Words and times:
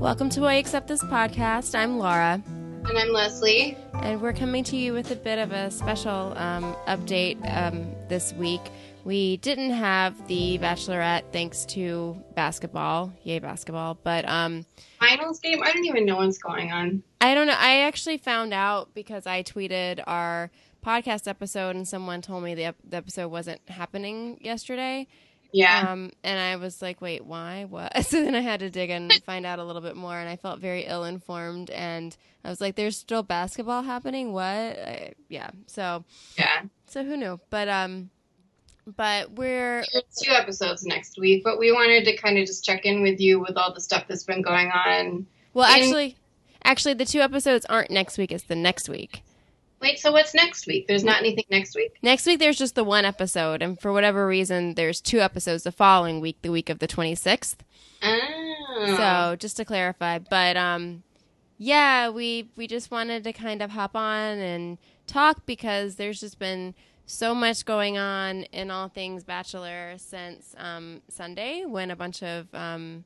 Welcome 0.00 0.30
to 0.30 0.46
I 0.46 0.54
Accept 0.54 0.88
This 0.88 1.04
podcast. 1.04 1.78
I'm 1.78 1.98
Lara. 1.98 2.42
And 2.46 2.98
I'm 2.98 3.12
Leslie. 3.12 3.76
And 3.92 4.22
we're 4.22 4.32
coming 4.32 4.64
to 4.64 4.74
you 4.74 4.94
with 4.94 5.10
a 5.10 5.14
bit 5.14 5.38
of 5.38 5.52
a 5.52 5.70
special 5.70 6.32
um, 6.38 6.74
update 6.88 7.36
um, 7.54 7.94
this 8.08 8.32
week. 8.32 8.62
We 9.04 9.36
didn't 9.36 9.72
have 9.72 10.26
the 10.26 10.58
Bachelorette 10.58 11.24
thanks 11.32 11.66
to 11.66 12.16
basketball. 12.34 13.12
Yay, 13.24 13.40
basketball. 13.40 13.98
But 14.02 14.26
um, 14.26 14.64
finals 14.98 15.38
game? 15.38 15.62
I 15.62 15.70
don't 15.70 15.84
even 15.84 16.06
know 16.06 16.16
what's 16.16 16.38
going 16.38 16.72
on. 16.72 17.02
I 17.20 17.34
don't 17.34 17.46
know. 17.46 17.56
I 17.58 17.80
actually 17.80 18.16
found 18.16 18.54
out 18.54 18.94
because 18.94 19.26
I 19.26 19.42
tweeted 19.42 20.02
our 20.06 20.50
podcast 20.82 21.28
episode 21.28 21.76
and 21.76 21.86
someone 21.86 22.22
told 22.22 22.42
me 22.42 22.54
the, 22.54 22.64
ep- 22.64 22.76
the 22.88 22.96
episode 22.96 23.28
wasn't 23.28 23.60
happening 23.68 24.38
yesterday. 24.40 25.08
Yeah. 25.52 25.86
Um, 25.88 26.12
and 26.22 26.38
I 26.38 26.56
was 26.56 26.80
like, 26.80 27.00
wait, 27.00 27.24
why? 27.24 27.66
What? 27.68 27.92
So 28.10 28.22
then 28.22 28.34
I 28.34 28.40
had 28.40 28.60
to 28.60 28.70
dig 28.70 28.90
and 28.90 29.12
find 29.24 29.46
out 29.46 29.58
a 29.58 29.64
little 29.64 29.82
bit 29.82 29.96
more, 29.96 30.18
and 30.18 30.28
I 30.28 30.36
felt 30.36 30.60
very 30.60 30.84
ill 30.84 31.04
informed. 31.04 31.70
And 31.70 32.16
I 32.44 32.50
was 32.50 32.60
like, 32.60 32.76
there's 32.76 32.96
still 32.96 33.22
basketball 33.22 33.82
happening? 33.82 34.32
What? 34.32 34.42
I, 34.44 35.12
yeah. 35.28 35.50
So, 35.66 36.04
yeah. 36.38 36.62
So 36.86 37.04
who 37.04 37.16
knew? 37.16 37.40
But, 37.50 37.68
um, 37.68 38.10
but 38.96 39.32
we're 39.32 39.84
two 40.20 40.32
episodes 40.32 40.84
next 40.84 41.18
week, 41.18 41.44
but 41.44 41.58
we 41.58 41.72
wanted 41.72 42.04
to 42.04 42.16
kind 42.16 42.38
of 42.38 42.46
just 42.46 42.64
check 42.64 42.84
in 42.84 43.02
with 43.02 43.20
you 43.20 43.38
with 43.40 43.56
all 43.56 43.72
the 43.72 43.80
stuff 43.80 44.04
that's 44.08 44.24
been 44.24 44.42
going 44.42 44.70
on. 44.70 45.26
Well, 45.54 45.72
in- 45.72 45.82
actually, 45.82 46.16
actually, 46.64 46.94
the 46.94 47.04
two 47.04 47.20
episodes 47.20 47.64
aren't 47.66 47.90
next 47.90 48.18
week; 48.18 48.32
it's 48.32 48.44
the 48.44 48.56
next 48.56 48.88
week. 48.88 49.22
Wait, 49.80 49.98
so 49.98 50.12
what's 50.12 50.34
next 50.34 50.66
week? 50.66 50.86
There's 50.86 51.04
not 51.04 51.20
anything 51.20 51.44
next 51.50 51.74
week? 51.74 51.96
Next 52.02 52.26
week 52.26 52.38
there's 52.38 52.58
just 52.58 52.74
the 52.74 52.84
one 52.84 53.06
episode, 53.06 53.62
and 53.62 53.80
for 53.80 53.92
whatever 53.92 54.26
reason, 54.26 54.74
there's 54.74 55.00
two 55.00 55.20
episodes 55.20 55.62
the 55.62 55.72
following 55.72 56.20
week, 56.20 56.36
the 56.42 56.50
week 56.50 56.68
of 56.68 56.80
the 56.80 56.88
26th. 56.88 57.56
Oh. 58.02 58.94
So 58.96 59.36
just 59.36 59.56
to 59.56 59.64
clarify, 59.64 60.18
but 60.18 60.56
um, 60.56 61.02
yeah, 61.56 62.10
we 62.10 62.50
we 62.56 62.66
just 62.66 62.90
wanted 62.90 63.24
to 63.24 63.32
kind 63.32 63.62
of 63.62 63.70
hop 63.70 63.96
on 63.96 64.38
and 64.38 64.78
talk 65.06 65.46
because 65.46 65.96
there's 65.96 66.20
just 66.20 66.38
been 66.38 66.74
so 67.06 67.34
much 67.34 67.64
going 67.64 67.98
on 67.98 68.44
in 68.44 68.70
all 68.70 68.88
things 68.88 69.24
Bachelor 69.24 69.94
since 69.96 70.54
um, 70.58 71.02
Sunday 71.08 71.64
when 71.64 71.90
a 71.90 71.96
bunch 71.96 72.22
of 72.22 72.46
um, 72.54 73.04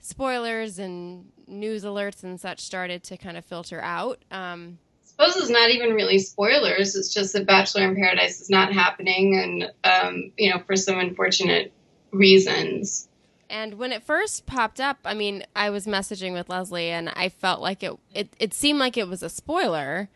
spoilers 0.00 0.78
and 0.78 1.30
news 1.46 1.84
alerts 1.84 2.22
and 2.22 2.40
such 2.40 2.60
started 2.60 3.02
to 3.04 3.16
kind 3.16 3.36
of 3.36 3.44
filter 3.44 3.80
out. 3.80 4.22
Um, 4.30 4.78
suppose 5.16 5.36
it's 5.36 5.50
not 5.50 5.70
even 5.70 5.94
really 5.94 6.18
spoilers. 6.18 6.96
It's 6.96 7.12
just 7.12 7.32
that 7.34 7.46
Bachelor 7.46 7.88
in 7.88 7.96
Paradise 7.96 8.40
is 8.40 8.50
not 8.50 8.72
happening, 8.72 9.36
and 9.36 9.72
um, 9.84 10.32
you 10.36 10.50
know, 10.50 10.60
for 10.66 10.76
some 10.76 10.98
unfortunate 10.98 11.72
reasons. 12.10 13.08
And 13.50 13.74
when 13.74 13.92
it 13.92 14.02
first 14.02 14.46
popped 14.46 14.80
up, 14.80 14.98
I 15.04 15.14
mean, 15.14 15.44
I 15.54 15.70
was 15.70 15.86
messaging 15.86 16.32
with 16.32 16.48
Leslie, 16.48 16.90
and 16.90 17.10
I 17.10 17.28
felt 17.28 17.60
like 17.60 17.82
it. 17.82 17.92
It, 18.12 18.28
it 18.38 18.54
seemed 18.54 18.78
like 18.78 18.96
it 18.96 19.08
was 19.08 19.22
a 19.22 19.28
spoiler, 19.28 20.08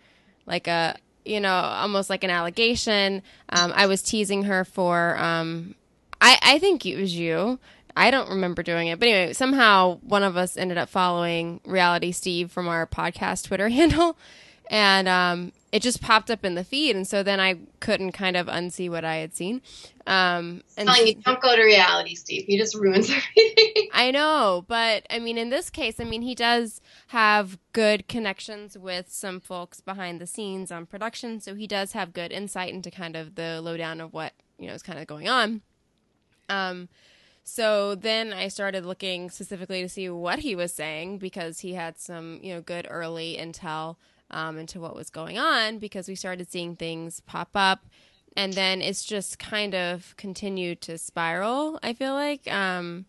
like 0.47 0.67
a 0.67 0.97
you 1.25 1.41
know, 1.41 1.55
almost 1.55 2.09
like 2.09 2.25
an 2.25 2.31
allegation. 2.31 3.23
Um, 3.51 3.73
I 3.75 3.87
was 3.87 4.03
teasing 4.03 4.45
her 4.45 4.65
for. 4.65 5.17
Um, 5.19 5.75
I 6.21 6.39
I 6.43 6.59
think 6.59 6.87
it 6.87 6.97
was 6.97 7.15
you. 7.15 7.59
I 7.97 8.11
don't 8.13 8.31
remember 8.31 8.63
doing 8.63 8.89
it, 8.89 9.01
but 9.01 9.09
anyway, 9.09 9.33
somehow 9.33 9.99
one 10.03 10.23
of 10.23 10.37
us 10.37 10.57
ended 10.57 10.79
up 10.79 10.89
following 10.89 11.61
Reality 11.65 12.13
Steve 12.13 12.53
from 12.53 12.69
our 12.69 12.87
podcast 12.87 13.47
Twitter 13.47 13.69
handle, 13.81 14.17
and 14.71 15.09
um, 15.09 15.53
it 15.73 15.83
just 15.83 16.01
popped 16.01 16.31
up 16.31 16.45
in 16.45 16.55
the 16.55 16.65
feed, 16.65 16.95
and 16.95 17.07
so 17.07 17.23
then 17.23 17.41
I 17.41 17.59
couldn't 17.81 18.13
kind 18.13 18.37
of 18.37 18.47
unsee 18.47 18.91
what 18.91 19.05
I 19.05 19.17
had 19.17 19.35
seen. 19.35 19.63
Um, 20.07 20.63
and 20.77 20.89
telling 20.89 21.07
you 21.07 21.15
don't 21.17 21.41
go 21.41 21.55
to 21.55 21.63
reality, 21.63 22.15
Steve. 22.15 22.45
He 22.47 22.57
just 22.57 22.75
ruins 22.75 23.11
everything. 23.37 23.89
I 23.93 24.11
know, 24.11 24.65
but 24.67 25.07
I 25.11 25.19
mean, 25.19 25.39
in 25.39 25.51
this 25.51 25.71
case, 25.71 26.01
I 26.01 26.05
mean, 26.05 26.23
he 26.23 26.35
does 26.35 26.81
have 27.09 27.59
good 27.73 28.09
connections 28.09 28.77
with 28.77 29.11
some 29.11 29.41
folks 29.41 29.81
behind 29.81 30.21
the 30.21 30.27
scenes 30.27 30.71
on 30.71 30.87
production, 30.87 31.41
so 31.41 31.55
he 31.55 31.67
does 31.67 31.93
have 31.93 32.13
good 32.13 32.33
insight 32.33 32.73
into 32.73 32.91
kind 32.91 33.17
of 33.17 33.35
the 33.35 33.61
lowdown 33.61 34.01
of 34.01 34.13
what 34.13 34.33
you 34.59 34.67
know 34.67 34.75
is 34.75 34.83
kind 34.83 34.99
of 34.99 35.07
going 35.07 35.29
on. 35.29 35.63
Um, 36.49 36.89
so 37.45 37.95
then 37.95 38.33
I 38.33 38.49
started 38.49 38.85
looking 38.85 39.31
specifically 39.31 39.81
to 39.81 39.89
see 39.89 40.11
what 40.11 40.41
he 40.41 40.55
was 40.55 40.73
saying 40.73 41.19
because 41.19 41.61
he 41.61 41.75
had 41.75 41.99
some 41.99 42.41
you 42.43 42.55
know 42.55 42.61
good 42.61 42.87
early 42.91 43.39
intel 43.41 43.97
um, 44.31 44.59
into 44.59 44.81
what 44.81 44.95
was 44.95 45.11
going 45.11 45.39
on 45.39 45.79
because 45.79 46.09
we 46.09 46.15
started 46.15 46.51
seeing 46.51 46.77
things 46.77 47.21
pop 47.21 47.51
up. 47.55 47.87
And 48.37 48.53
then 48.53 48.81
it's 48.83 49.05
just 49.05 49.39
kind 49.39 49.75
of 49.75 50.15
continued 50.17 50.81
to 50.83 50.99
spiral 50.99 51.79
i 51.83 51.93
feel 51.93 52.15
like 52.15 52.51
um, 52.53 53.07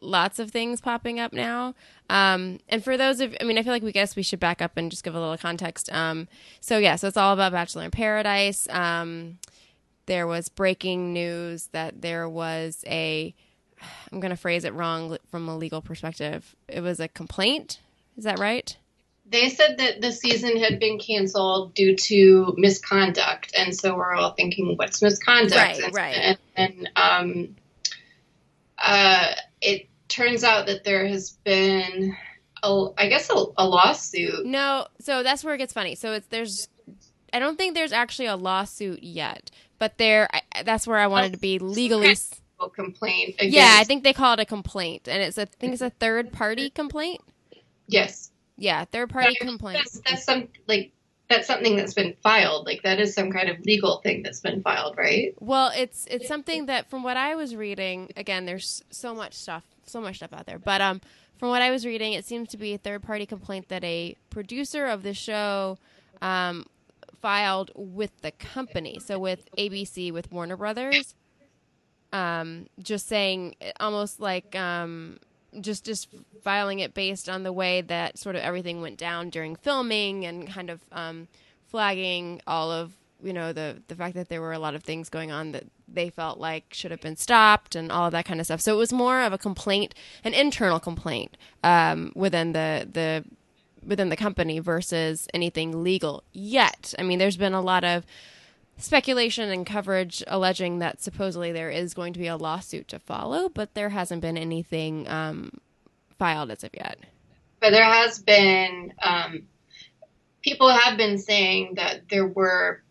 lots 0.00 0.38
of 0.38 0.50
things 0.50 0.80
popping 0.80 1.18
up 1.18 1.32
now. 1.32 1.74
Um, 2.08 2.60
and 2.68 2.84
for 2.84 2.96
those 2.96 3.20
of 3.20 3.34
i 3.40 3.44
mean 3.44 3.58
i 3.58 3.62
feel 3.62 3.72
like 3.72 3.82
we 3.82 3.92
guess 3.92 4.14
we 4.14 4.22
should 4.22 4.38
back 4.38 4.62
up 4.62 4.76
and 4.76 4.90
just 4.90 5.04
give 5.04 5.14
a 5.14 5.20
little 5.20 5.38
context. 5.38 5.92
Um, 5.92 6.28
so 6.60 6.78
yeah 6.78 6.96
so 6.96 7.08
it's 7.08 7.16
all 7.16 7.32
about 7.34 7.52
bachelor 7.52 7.84
in 7.84 7.90
paradise. 7.90 8.68
Um, 8.68 9.38
there 10.06 10.26
was 10.26 10.48
breaking 10.48 11.12
news 11.12 11.68
that 11.72 12.02
there 12.02 12.28
was 12.28 12.84
a 12.86 13.34
i'm 14.12 14.20
going 14.20 14.30
to 14.30 14.36
phrase 14.36 14.64
it 14.64 14.72
wrong 14.72 15.16
from 15.30 15.48
a 15.48 15.56
legal 15.56 15.80
perspective. 15.82 16.54
It 16.68 16.82
was 16.82 17.00
a 17.00 17.08
complaint. 17.08 17.80
Is 18.16 18.24
that 18.24 18.38
right 18.38 18.76
they 19.28 19.48
said 19.48 19.78
that 19.78 20.00
the 20.00 20.12
season 20.12 20.56
had 20.56 20.78
been 20.78 20.98
canceled 20.98 21.74
due 21.74 21.96
to 21.96 22.54
misconduct, 22.56 23.52
and 23.58 23.74
so 23.74 23.96
we're 23.96 24.14
all 24.14 24.32
thinking, 24.32 24.76
"What's 24.76 25.02
misconduct?" 25.02 25.56
Right, 25.56 25.82
and, 25.82 25.94
right. 25.94 26.16
And, 26.16 26.38
and 26.56 26.90
um, 26.96 27.56
uh, 28.78 29.32
it 29.60 29.88
turns 30.08 30.44
out 30.44 30.66
that 30.66 30.84
there 30.84 31.06
has 31.06 31.32
been, 31.44 32.16
a, 32.62 32.86
I 32.96 33.08
guess, 33.08 33.28
a, 33.30 33.44
a 33.58 33.66
lawsuit. 33.66 34.46
No, 34.46 34.86
so 35.00 35.22
that's 35.22 35.42
where 35.42 35.54
it 35.54 35.58
gets 35.58 35.72
funny. 35.72 35.96
So 35.96 36.12
it's 36.12 36.26
there's, 36.28 36.68
I 37.32 37.38
don't 37.38 37.56
think 37.58 37.74
there's 37.74 37.92
actually 37.92 38.26
a 38.26 38.36
lawsuit 38.36 39.02
yet, 39.02 39.50
but 39.78 39.98
there, 39.98 40.28
I, 40.32 40.62
that's 40.62 40.86
where 40.86 40.98
I 40.98 41.08
wanted 41.08 41.32
to 41.32 41.38
be 41.38 41.58
legally. 41.58 42.16
Complaint. 42.74 43.34
Against, 43.38 43.54
yeah, 43.54 43.76
I 43.78 43.84
think 43.84 44.02
they 44.02 44.14
call 44.14 44.32
it 44.32 44.40
a 44.40 44.46
complaint, 44.46 45.08
and 45.08 45.22
it's 45.22 45.36
a, 45.36 45.42
I 45.42 45.44
think 45.44 45.74
it's 45.74 45.82
a 45.82 45.90
third 45.90 46.32
party 46.32 46.70
complaint. 46.70 47.20
Yes. 47.86 48.30
Yeah, 48.56 48.84
third 48.84 49.10
party 49.10 49.34
complaint. 49.40 49.78
That's, 49.78 50.00
that's 50.00 50.24
some 50.24 50.48
like 50.66 50.92
that's 51.28 51.46
something 51.46 51.76
that's 51.76 51.94
been 51.94 52.14
filed. 52.22 52.66
Like 52.66 52.82
that 52.82 53.00
is 53.00 53.14
some 53.14 53.30
kind 53.30 53.48
of 53.48 53.58
legal 53.60 53.98
thing 53.98 54.22
that's 54.22 54.40
been 54.40 54.62
filed, 54.62 54.96
right? 54.96 55.34
Well, 55.40 55.72
it's 55.76 56.06
it's 56.10 56.28
something 56.28 56.66
that 56.66 56.88
from 56.88 57.02
what 57.02 57.16
I 57.16 57.34
was 57.34 57.56
reading, 57.56 58.10
again, 58.16 58.46
there's 58.46 58.82
so 58.90 59.14
much 59.14 59.34
stuff, 59.34 59.64
so 59.84 60.00
much 60.00 60.16
stuff 60.16 60.32
out 60.32 60.46
there. 60.46 60.58
But 60.58 60.80
um 60.80 61.00
from 61.36 61.50
what 61.50 61.62
I 61.62 61.70
was 61.70 61.84
reading, 61.84 62.14
it 62.14 62.24
seems 62.24 62.48
to 62.50 62.56
be 62.56 62.74
a 62.74 62.78
third 62.78 63.02
party 63.02 63.26
complaint 63.26 63.68
that 63.68 63.84
a 63.84 64.16
producer 64.30 64.86
of 64.86 65.02
the 65.02 65.14
show 65.14 65.78
um 66.22 66.66
filed 67.20 67.72
with 67.74 68.12
the 68.22 68.30
company. 68.30 68.98
So 69.00 69.18
with 69.18 69.48
ABC 69.58 70.12
with 70.12 70.30
Warner 70.32 70.56
Brothers 70.56 71.14
um 72.12 72.68
just 72.78 73.08
saying 73.08 73.56
almost 73.80 74.20
like 74.20 74.54
um 74.54 75.18
just 75.60 75.84
just 75.84 76.08
filing 76.42 76.80
it 76.80 76.94
based 76.94 77.28
on 77.28 77.42
the 77.42 77.52
way 77.52 77.80
that 77.80 78.18
sort 78.18 78.36
of 78.36 78.42
everything 78.42 78.80
went 78.80 78.98
down 78.98 79.30
during 79.30 79.56
filming 79.56 80.24
and 80.24 80.48
kind 80.48 80.70
of 80.70 80.80
um, 80.92 81.28
flagging 81.66 82.40
all 82.46 82.70
of 82.70 82.92
you 83.22 83.32
know 83.32 83.52
the 83.52 83.82
the 83.88 83.94
fact 83.94 84.14
that 84.14 84.28
there 84.28 84.40
were 84.40 84.52
a 84.52 84.58
lot 84.58 84.74
of 84.74 84.82
things 84.82 85.08
going 85.08 85.30
on 85.30 85.52
that 85.52 85.64
they 85.88 86.10
felt 86.10 86.38
like 86.38 86.64
should 86.72 86.90
have 86.90 87.00
been 87.00 87.16
stopped 87.16 87.74
and 87.74 87.90
all 87.90 88.06
of 88.06 88.12
that 88.12 88.24
kind 88.24 88.40
of 88.40 88.46
stuff. 88.46 88.60
So 88.60 88.74
it 88.74 88.78
was 88.78 88.92
more 88.92 89.22
of 89.22 89.32
a 89.32 89.38
complaint, 89.38 89.94
an 90.24 90.34
internal 90.34 90.80
complaint 90.80 91.36
um, 91.62 92.12
within 92.14 92.52
the 92.52 92.88
the 92.90 93.24
within 93.86 94.08
the 94.08 94.16
company 94.16 94.58
versus 94.58 95.28
anything 95.32 95.82
legal 95.82 96.24
yet. 96.32 96.92
I 96.98 97.02
mean, 97.02 97.18
there's 97.18 97.36
been 97.36 97.54
a 97.54 97.60
lot 97.60 97.84
of 97.84 98.04
speculation 98.78 99.50
and 99.50 99.66
coverage 99.66 100.22
alleging 100.26 100.78
that 100.80 101.02
supposedly 101.02 101.52
there 101.52 101.70
is 101.70 101.94
going 101.94 102.12
to 102.12 102.18
be 102.18 102.26
a 102.26 102.36
lawsuit 102.36 102.88
to 102.88 102.98
follow, 102.98 103.48
but 103.48 103.74
there 103.74 103.90
hasn't 103.90 104.22
been 104.22 104.36
anything 104.36 105.08
um, 105.08 105.50
filed 106.18 106.50
as 106.50 106.64
of 106.64 106.70
yet. 106.74 106.98
But 107.60 107.70
there 107.70 107.84
has 107.84 108.18
been, 108.18 108.92
um, 109.02 109.44
people 110.42 110.70
have 110.70 110.96
been 110.96 111.18
saying 111.18 111.74
that 111.76 112.08
there 112.10 112.26
were 112.26 112.82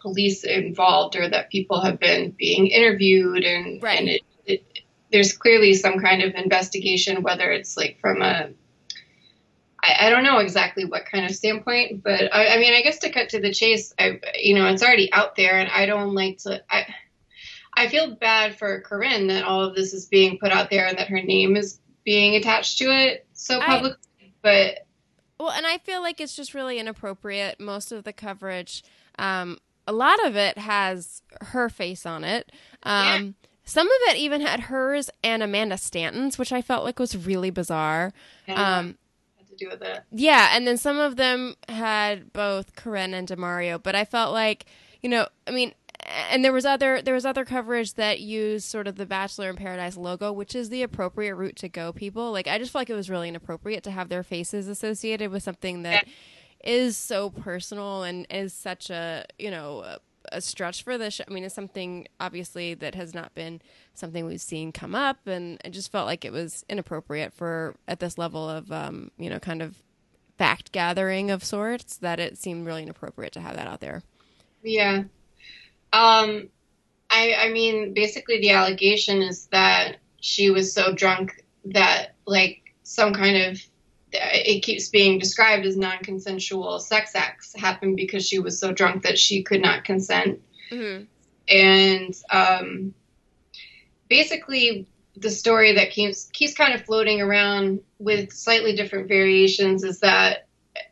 police 0.00 0.44
involved 0.44 1.16
or 1.16 1.28
that 1.28 1.50
people 1.50 1.80
have 1.80 1.98
been 1.98 2.30
being 2.36 2.66
interviewed 2.66 3.44
and, 3.44 3.82
right. 3.82 3.98
and 3.98 4.08
it, 4.08 4.22
it, 4.44 4.64
there's 5.12 5.32
clearly 5.32 5.74
some 5.74 6.00
kind 6.00 6.22
of 6.22 6.34
investigation, 6.34 7.22
whether 7.22 7.50
it's 7.52 7.76
like 7.76 7.98
from 8.00 8.20
a 8.20 8.50
I, 9.84 10.06
I, 10.06 10.10
don't 10.10 10.24
know 10.24 10.38
exactly 10.38 10.84
what 10.84 11.04
kind 11.04 11.26
of 11.26 11.36
standpoint, 11.36 12.02
but 12.02 12.34
I, 12.34 12.54
I, 12.54 12.58
mean, 12.58 12.74
I 12.74 12.80
guess 12.82 12.98
to 13.00 13.10
cut 13.10 13.28
to 13.30 13.40
the 13.40 13.52
chase, 13.52 13.92
I, 13.98 14.20
you 14.34 14.54
know, 14.54 14.66
it's 14.66 14.82
already 14.82 15.12
out 15.12 15.36
there, 15.36 15.58
and 15.58 15.68
I 15.70 15.86
don't 15.86 16.14
like 16.14 16.38
to. 16.38 16.62
I, 16.70 16.86
I 17.74 17.88
feel 17.88 18.14
bad 18.14 18.56
for 18.56 18.80
Corinne 18.80 19.26
that 19.26 19.44
all 19.44 19.62
of 19.62 19.74
this 19.74 19.92
is 19.92 20.06
being 20.06 20.38
put 20.38 20.52
out 20.52 20.70
there 20.70 20.86
and 20.86 20.98
that 20.98 21.08
her 21.08 21.20
name 21.20 21.56
is 21.56 21.80
being 22.04 22.36
attached 22.36 22.78
to 22.78 22.84
it 22.84 23.26
so 23.32 23.60
publicly. 23.60 24.32
but 24.42 24.86
well, 25.38 25.50
and 25.50 25.66
I 25.66 25.78
feel 25.78 26.00
like 26.00 26.20
it's 26.20 26.36
just 26.36 26.54
really 26.54 26.78
inappropriate. 26.78 27.60
Most 27.60 27.92
of 27.92 28.04
the 28.04 28.12
coverage, 28.12 28.84
um, 29.18 29.58
a 29.86 29.92
lot 29.92 30.24
of 30.24 30.36
it 30.36 30.56
has 30.56 31.22
her 31.40 31.68
face 31.68 32.06
on 32.06 32.24
it. 32.24 32.50
Um, 32.84 33.34
some 33.64 33.86
of 33.86 33.96
it 34.10 34.16
even 34.18 34.40
had 34.40 34.60
hers 34.60 35.10
and 35.22 35.42
Amanda 35.42 35.78
Stanton's, 35.78 36.38
which 36.38 36.52
I 36.52 36.62
felt 36.62 36.84
like 36.84 36.98
was 36.98 37.16
really 37.26 37.50
bizarre. 37.50 38.12
Um, 38.46 38.56
had 38.56 38.96
to 39.56 39.64
do 39.64 39.70
with 39.70 39.82
it. 39.82 40.02
yeah, 40.12 40.50
and 40.52 40.66
then 40.66 40.76
some 40.76 40.98
of 40.98 41.16
them 41.16 41.54
had 41.68 42.32
both 42.32 42.74
Corinne 42.76 43.14
and 43.14 43.28
Demario, 43.28 43.82
but 43.82 43.94
I 43.94 44.04
felt 44.04 44.32
like, 44.32 44.66
you 45.02 45.08
know, 45.08 45.26
I 45.46 45.50
mean, 45.50 45.72
and 46.30 46.44
there 46.44 46.52
was 46.52 46.66
other 46.66 47.00
there 47.00 47.14
was 47.14 47.24
other 47.24 47.44
coverage 47.44 47.94
that 47.94 48.20
used 48.20 48.66
sort 48.66 48.86
of 48.86 48.96
the 48.96 49.06
Bachelor 49.06 49.48
in 49.48 49.56
Paradise 49.56 49.96
logo, 49.96 50.32
which 50.32 50.54
is 50.54 50.68
the 50.68 50.82
appropriate 50.82 51.34
route 51.34 51.56
to 51.56 51.68
go. 51.68 51.92
People 51.92 52.32
like 52.32 52.46
I 52.46 52.58
just 52.58 52.72
felt 52.72 52.80
like 52.80 52.90
it 52.90 52.94
was 52.94 53.08
really 53.10 53.28
inappropriate 53.28 53.82
to 53.84 53.90
have 53.90 54.08
their 54.08 54.22
faces 54.22 54.68
associated 54.68 55.30
with 55.30 55.42
something 55.42 55.82
that 55.82 56.06
is 56.62 56.96
so 56.96 57.30
personal 57.30 58.02
and 58.02 58.26
is 58.30 58.52
such 58.52 58.90
a 58.90 59.24
you 59.38 59.50
know 59.50 59.98
a, 60.32 60.40
stretch 60.40 60.82
for 60.82 61.10
show. 61.10 61.24
I 61.28 61.32
mean, 61.32 61.44
it's 61.44 61.54
something 61.54 62.06
obviously 62.20 62.74
that 62.74 62.94
has 62.94 63.14
not 63.14 63.34
been 63.34 63.60
something 63.94 64.24
we've 64.26 64.40
seen 64.40 64.72
come 64.72 64.94
up, 64.94 65.26
and 65.26 65.60
I 65.64 65.68
just 65.68 65.92
felt 65.92 66.06
like 66.06 66.24
it 66.24 66.32
was 66.32 66.64
inappropriate 66.68 67.32
for 67.32 67.74
at 67.88 68.00
this 68.00 68.18
level 68.18 68.48
of 68.48 68.70
um, 68.72 69.10
you 69.18 69.30
know 69.30 69.38
kind 69.38 69.62
of 69.62 69.82
fact 70.38 70.72
gathering 70.72 71.30
of 71.30 71.44
sorts 71.44 71.96
that 71.98 72.18
it 72.18 72.36
seemed 72.38 72.66
really 72.66 72.82
inappropriate 72.82 73.32
to 73.32 73.40
have 73.40 73.56
that 73.56 73.66
out 73.66 73.80
there. 73.80 74.02
Yeah. 74.62 75.04
Um, 75.92 76.48
I, 77.10 77.34
I 77.38 77.52
mean, 77.52 77.94
basically, 77.94 78.40
the 78.40 78.50
allegation 78.50 79.22
is 79.22 79.46
that 79.46 79.98
she 80.20 80.50
was 80.50 80.72
so 80.72 80.92
drunk 80.92 81.44
that, 81.66 82.14
like, 82.26 82.74
some 82.82 83.14
kind 83.14 83.36
of 83.36 83.60
it 84.14 84.62
keeps 84.62 84.88
being 84.88 85.18
described 85.18 85.66
as 85.66 85.76
non-consensual 85.76 86.78
sex 86.80 87.12
acts 87.14 87.54
happened 87.56 87.96
because 87.96 88.26
she 88.26 88.38
was 88.38 88.58
so 88.58 88.72
drunk 88.72 89.02
that 89.02 89.18
she 89.18 89.42
could 89.42 89.60
not 89.60 89.84
consent. 89.84 90.40
Mm-hmm. 90.70 91.04
And 91.48 92.14
um, 92.30 92.94
basically, 94.08 94.88
the 95.16 95.30
story 95.30 95.74
that 95.74 95.90
keeps 95.90 96.30
keeps 96.30 96.54
kind 96.54 96.74
of 96.74 96.84
floating 96.84 97.20
around 97.20 97.80
with 97.98 98.32
slightly 98.32 98.74
different 98.74 99.08
variations 99.08 99.84
is 99.84 100.00
that 100.00 100.46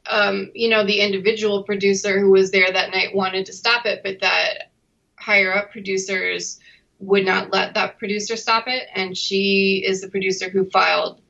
um, 0.08 0.50
you 0.54 0.68
know 0.68 0.84
the 0.84 1.00
individual 1.00 1.64
producer 1.64 2.20
who 2.20 2.30
was 2.30 2.50
there 2.50 2.70
that 2.70 2.90
night 2.90 3.14
wanted 3.14 3.46
to 3.46 3.52
stop 3.52 3.86
it, 3.86 4.02
but 4.02 4.20
that 4.20 4.70
higher 5.16 5.54
up 5.54 5.72
producers 5.72 6.60
would 6.98 7.24
not 7.24 7.52
let 7.52 7.74
that 7.74 7.98
producer 7.98 8.36
stop 8.36 8.64
it, 8.68 8.88
and 8.94 9.16
she 9.16 9.82
is 9.84 10.00
the 10.00 10.08
producer 10.08 10.48
who 10.50 10.68
filed 10.70 11.20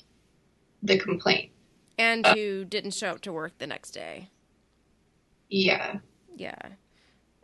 the 0.82 0.98
complaint. 0.98 1.51
And 1.98 2.26
who 2.26 2.64
didn't 2.64 2.92
show 2.92 3.10
up 3.10 3.20
to 3.22 3.32
work 3.32 3.58
the 3.58 3.66
next 3.66 3.92
day. 3.92 4.28
Yeah. 5.48 5.98
Yeah. 6.36 6.56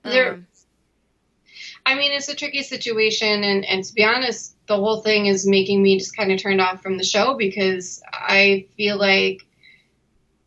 There, 0.03 0.33
Um, 0.33 0.47
I 1.85 1.95
mean, 1.95 2.13
it's 2.13 2.29
a 2.29 2.35
tricky 2.35 2.63
situation, 2.63 3.45
and, 3.45 3.65
and 3.65 3.85
to 3.85 3.95
be 3.95 4.05
honest, 4.05 4.55
the 4.67 4.77
whole 4.77 5.01
thing 5.01 5.27
is 5.27 5.47
making 5.47 5.83
me 5.83 5.99
just 5.99 6.17
kind 6.17 6.31
of 6.31 6.41
turned 6.41 6.61
off 6.61 6.83
from 6.83 6.99
the 6.99 7.05
show 7.05 7.35
because 7.35 8.03
I 8.13 8.67
feel 8.77 8.99
like, 8.99 9.45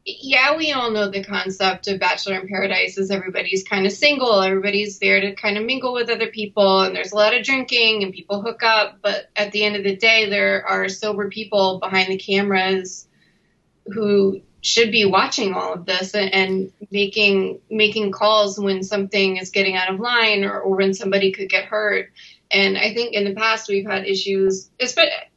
yeah, 0.06 0.56
we 0.56 0.72
all 0.72 0.92
know 0.92 1.10
the 1.10 1.24
concept 1.24 1.88
of 1.88 2.00
Bachelor 2.00 2.40
in 2.40 2.48
Paradise 2.48 2.98
is 2.98 3.12
everybody's 3.12 3.64
kind 3.64 3.86
of 3.86 3.92
single, 3.92 4.42
everybody's 4.42 5.00
there 5.00 5.22
to 5.22 5.36
kind 5.36 5.58
of 5.58 5.66
mingle 5.66 5.94
with 5.94 6.10
other 6.10 6.28
people, 6.28 6.82
and 6.82 6.96
there's 6.96 7.12
a 7.12 7.16
lot 7.16 7.36
of 7.36 7.44
drinking 7.44 8.04
and 8.04 8.14
people 8.14 8.42
hook 8.42 8.64
up, 8.64 9.00
but 9.02 9.30
at 9.36 9.52
the 9.52 9.64
end 9.64 9.76
of 9.76 9.84
the 9.84 9.96
day, 9.96 10.30
there 10.30 10.66
are 10.68 10.90
sober 10.90 11.30
people 11.30 11.80
behind 11.80 12.10
the 12.10 12.18
cameras 12.18 13.08
who 13.86 14.42
should 14.62 14.92
be 14.92 15.06
watching 15.06 15.54
all 15.54 15.74
of 15.74 15.86
this 15.86 16.14
and, 16.14 16.34
and 16.34 16.72
making 16.92 17.60
making 17.70 18.12
calls 18.12 18.60
when 18.60 18.84
something 18.84 19.38
is 19.38 19.50
getting 19.50 19.76
out 19.76 19.92
of 19.92 20.00
line 20.00 20.44
or, 20.44 20.60
or 20.60 20.76
when 20.76 20.94
somebody 20.94 21.32
could 21.32 21.50
get 21.50 21.66
hurt. 21.66 22.12
And 22.52 22.78
I 22.78 22.94
think 22.94 23.14
in 23.14 23.24
the 23.24 23.34
past 23.34 23.70
we've 23.70 23.90
had 23.90 24.06
issues, 24.06 24.70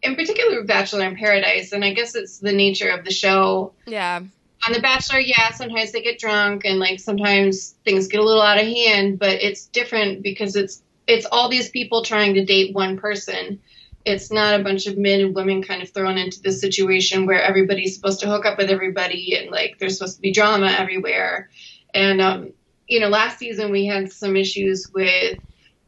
in 0.03 0.17
particular 0.17 0.59
with 0.59 0.67
Bachelor 0.67 1.07
in 1.07 1.17
Paradise, 1.17 1.73
and 1.73 1.85
I 1.85 1.95
guess 1.95 2.15
it's 2.15 2.39
the 2.39 2.53
nature 2.53 2.91
of 2.91 3.05
the 3.05 3.13
show. 3.13 3.73
yeah. 3.87 4.21
On 4.67 4.73
The 4.73 4.81
Bachelor, 4.81 5.19
yeah, 5.19 5.53
sometimes 5.53 5.93
they 5.93 6.01
get 6.01 6.19
drunk 6.19 6.65
and 6.65 6.79
like 6.79 6.99
sometimes 6.99 7.75
things 7.85 8.09
get 8.09 8.21
a 8.21 8.25
little 8.25 8.41
out 8.41 8.59
of 8.59 8.67
hand, 8.67 9.19
but 9.19 9.43
it's 9.43 9.67
different 9.67 10.23
because 10.23 10.57
it's 10.57 10.83
it's 11.07 11.27
all 11.31 11.51
these 11.51 11.69
people 11.69 12.03
trying 12.03 12.35
to 12.35 12.45
date 12.47 12.75
one 12.75 12.97
person. 12.97 13.61
It's 14.05 14.31
not 14.31 14.61
a 14.61 14.63
bunch 14.63 14.87
of 14.87 14.99
men 14.99 15.21
and 15.21 15.35
women 15.35 15.63
kind 15.63 15.83
of 15.83 15.91
thrown 15.91 16.19
into 16.19 16.41
this 16.43 16.61
situation 16.61 17.27
where 17.27 17.43
everybody's 17.43 17.95
supposed 17.95 18.21
to 18.21 18.27
hook 18.27 18.45
up 18.45 18.59
with 18.59 18.71
everybody 18.71 19.37
and 19.37 19.51
like 19.51 19.79
there's 19.79 19.99
supposed 19.99 20.17
to 20.17 20.23
be 20.23 20.33
drama 20.33 20.67
everywhere. 20.67 21.49
And 21.95 22.21
um, 22.21 22.53
you 22.87 23.01
know, 23.01 23.09
last 23.09 23.39
season 23.39 23.71
we 23.71 23.87
had 23.87 24.13
some 24.13 24.37
issues 24.37 24.91
with 24.93 25.39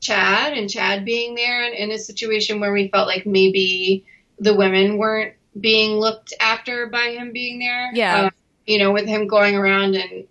Chad 0.00 0.56
and 0.56 0.70
Chad 0.70 1.04
being 1.04 1.34
there 1.34 1.64
and 1.64 1.74
in 1.74 1.90
a 1.90 1.98
situation 1.98 2.60
where 2.60 2.72
we 2.72 2.88
felt 2.88 3.06
like 3.06 3.26
maybe 3.26 4.06
the 4.38 4.54
women 4.54 4.98
weren't 4.98 5.34
being 5.58 5.98
looked 5.98 6.32
after 6.40 6.86
by 6.86 7.10
him 7.10 7.32
being 7.32 7.58
there. 7.58 7.90
Yeah. 7.94 8.16
Uh, 8.16 8.30
you 8.66 8.78
know, 8.78 8.92
with 8.92 9.06
him 9.06 9.26
going 9.26 9.56
around 9.56 9.94
and 9.94 10.26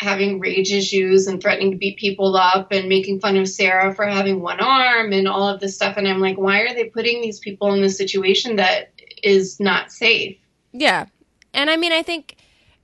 having 0.00 0.40
rage 0.40 0.72
issues 0.72 1.26
and 1.26 1.42
threatening 1.42 1.72
to 1.72 1.76
beat 1.76 1.98
people 1.98 2.34
up 2.34 2.72
and 2.72 2.88
making 2.88 3.20
fun 3.20 3.36
of 3.36 3.46
Sarah 3.46 3.94
for 3.94 4.06
having 4.06 4.40
one 4.40 4.58
arm 4.58 5.12
and 5.12 5.28
all 5.28 5.46
of 5.46 5.60
this 5.60 5.74
stuff. 5.74 5.98
And 5.98 6.08
I'm 6.08 6.20
like, 6.20 6.38
why 6.38 6.60
are 6.60 6.74
they 6.74 6.84
putting 6.84 7.20
these 7.20 7.38
people 7.38 7.74
in 7.74 7.82
this 7.82 7.98
situation 7.98 8.56
that 8.56 8.94
is 9.22 9.60
not 9.60 9.92
safe? 9.92 10.38
Yeah. 10.72 11.04
And 11.52 11.68
I 11.68 11.76
mean, 11.76 11.92
I 11.92 12.02
think, 12.02 12.36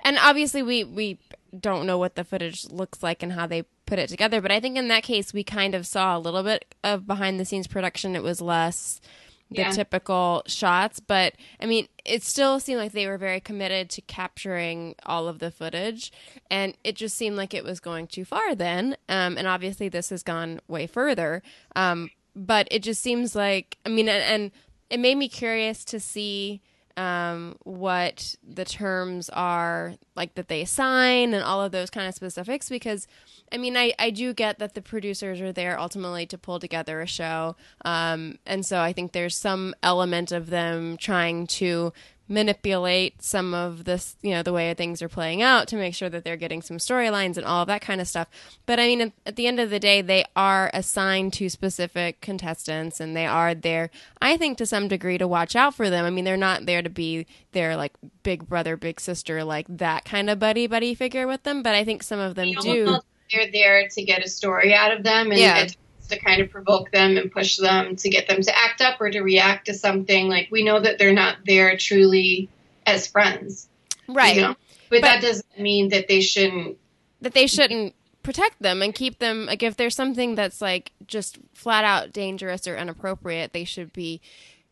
and 0.04 0.18
obviously 0.20 0.62
we, 0.62 0.84
we 0.84 1.18
don't 1.58 1.86
know 1.86 1.96
what 1.96 2.16
the 2.16 2.24
footage 2.24 2.66
looks 2.66 3.02
like 3.02 3.22
and 3.22 3.32
how 3.32 3.46
they 3.46 3.64
put 3.86 3.98
it 3.98 4.10
together, 4.10 4.42
but 4.42 4.52
I 4.52 4.60
think 4.60 4.76
in 4.76 4.88
that 4.88 5.02
case, 5.02 5.32
we 5.32 5.42
kind 5.42 5.74
of 5.74 5.86
saw 5.86 6.18
a 6.18 6.20
little 6.20 6.42
bit 6.42 6.74
of 6.84 7.06
behind 7.06 7.40
the 7.40 7.46
scenes 7.46 7.66
production. 7.66 8.14
It 8.14 8.22
was 8.22 8.42
less 8.42 9.00
the 9.50 9.62
Yeah. 9.62 9.70
typical 9.70 10.42
shots, 10.46 10.98
but 11.00 11.34
I 11.60 11.66
mean, 11.66 11.86
it 12.04 12.22
still 12.24 12.58
seemed 12.58 12.78
like 12.80 12.92
they 12.92 13.06
were 13.06 13.18
very 13.18 13.40
committed 13.40 13.90
to 13.90 14.00
capturing 14.02 14.94
all 15.04 15.28
of 15.28 15.38
the 15.38 15.50
footage, 15.50 16.10
and 16.50 16.76
it 16.82 16.96
just 16.96 17.16
seemed 17.16 17.36
like 17.36 17.54
it 17.54 17.62
was 17.64 17.78
going 17.80 18.06
too 18.08 18.24
far 18.24 18.54
then. 18.54 18.96
Um, 19.08 19.38
and 19.38 19.46
obviously, 19.46 19.88
this 19.88 20.10
has 20.10 20.22
gone 20.22 20.60
way 20.68 20.86
further. 20.86 21.42
Um, 21.76 22.10
but 22.34 22.66
it 22.70 22.82
just 22.82 23.00
seems 23.02 23.34
like, 23.34 23.78
I 23.86 23.88
mean, 23.88 24.08
and, 24.08 24.22
and 24.22 24.50
it 24.90 25.00
made 25.00 25.16
me 25.16 25.28
curious 25.28 25.84
to 25.86 26.00
see 26.00 26.60
um, 26.96 27.56
what 27.64 28.34
the 28.46 28.64
terms 28.64 29.28
are 29.30 29.94
like 30.14 30.34
that 30.34 30.48
they 30.48 30.64
sign 30.64 31.34
and 31.34 31.44
all 31.44 31.62
of 31.62 31.72
those 31.72 31.90
kind 31.90 32.08
of 32.08 32.14
specifics 32.14 32.68
because 32.68 33.06
I 33.52 33.58
mean 33.58 33.76
I, 33.76 33.92
I 33.98 34.10
do 34.10 34.32
get 34.32 34.58
that 34.58 34.74
the 34.74 34.82
producers 34.82 35.40
are 35.40 35.52
there 35.52 35.78
ultimately 35.78 36.26
to 36.26 36.38
pull 36.38 36.58
together 36.58 37.00
a 37.00 37.06
show. 37.06 37.56
Um, 37.84 38.38
and 38.46 38.64
so 38.64 38.80
I 38.80 38.92
think 38.92 39.12
there's 39.12 39.36
some 39.36 39.74
element 39.82 40.32
of 40.32 40.50
them 40.50 40.96
trying 40.96 41.46
to 41.48 41.92
manipulate 42.28 43.22
some 43.22 43.54
of 43.54 43.84
this 43.84 44.16
you 44.20 44.30
know 44.32 44.42
the 44.42 44.52
way 44.52 44.72
things 44.74 45.00
are 45.00 45.08
playing 45.08 45.42
out 45.42 45.68
to 45.68 45.76
make 45.76 45.94
sure 45.94 46.08
that 46.08 46.24
they're 46.24 46.36
getting 46.36 46.60
some 46.60 46.76
storylines 46.78 47.36
and 47.36 47.46
all 47.46 47.62
of 47.62 47.68
that 47.68 47.80
kind 47.80 48.00
of 48.00 48.08
stuff. 48.08 48.28
But 48.66 48.80
i 48.80 48.86
mean 48.86 49.12
at, 49.24 49.36
the 49.36 49.46
end 49.46 49.60
of 49.60 49.70
the 49.70 49.78
day 49.78 50.02
they 50.02 50.24
are 50.34 50.70
assigned 50.74 51.32
to 51.34 51.48
specific 51.48 52.20
contestants 52.20 53.00
and 53.00 53.16
they 53.16 53.26
are 53.26 53.54
there 53.54 53.90
i 54.20 54.36
think 54.36 54.58
to 54.58 54.66
some 54.66 54.88
degree 54.88 55.18
to 55.18 55.28
watch 55.28 55.54
out 55.54 55.74
for 55.74 55.88
them. 55.90 56.04
I 56.04 56.10
mean 56.10 56.24
they're 56.24 56.36
not 56.36 56.66
there 56.66 56.82
to 56.82 56.90
be 56.90 57.26
their 57.52 57.76
like 57.76 57.92
big 58.22 58.48
brother 58.48 58.76
big 58.76 59.00
sister 59.00 59.44
like 59.44 59.66
that 59.68 60.04
kind 60.04 60.28
of 60.28 60.38
buddy 60.38 60.66
buddy 60.66 60.94
figure 60.94 61.26
with 61.26 61.42
them 61.44 61.62
but 61.62 61.74
i 61.74 61.84
think 61.84 62.02
some 62.02 62.18
of 62.18 62.34
them 62.34 62.48
You 62.48 62.60
do. 62.60 62.98
They're 63.32 63.50
there 63.50 63.88
to 63.88 64.04
get 64.04 64.24
a 64.24 64.28
story 64.28 64.72
out 64.74 64.92
of 64.92 65.02
them 65.02 65.30
and 65.30 65.40
Yeah. 65.40 65.66
To 66.06 66.18
kind 66.18 66.40
of 66.40 66.50
provoke 66.50 66.90
them 66.92 67.16
and 67.16 67.30
push 67.30 67.56
them 67.56 67.96
to 67.96 68.08
get 68.08 68.28
them 68.28 68.40
to 68.42 68.56
act 68.56 68.80
up 68.80 69.00
or 69.00 69.10
to 69.10 69.20
react 69.20 69.66
to 69.66 69.74
something. 69.74 70.28
Like 70.28 70.48
we 70.50 70.62
know 70.64 70.80
that 70.80 70.98
they're 70.98 71.12
not 71.12 71.38
there 71.46 71.76
truly 71.76 72.48
as 72.86 73.06
friends. 73.06 73.68
right 74.08 74.36
You 74.36 74.42
know? 74.42 74.56
But, 74.88 75.00
But- 75.00 75.02
that 75.02 75.22
doesn't 75.22 75.58
mean 75.58 75.88
that 75.90 76.08
they 76.08 76.20
shouldn't 76.20 76.78
that 77.20 77.32
they 77.34 77.46
shouldn't 77.46 77.94
protect 78.22 78.60
them 78.60 78.82
and 78.82 78.94
keep 78.94 79.18
them 79.20 79.46
like 79.46 79.62
if 79.62 79.76
there's 79.76 79.94
something 79.94 80.34
that's 80.34 80.60
like 80.60 80.92
just 81.06 81.38
flat 81.54 81.84
out 81.84 82.12
dangerous 82.12 82.66
or 82.66 82.76
inappropriate 82.76 83.52
they 83.52 83.62
should 83.64 83.92
be 83.92 84.20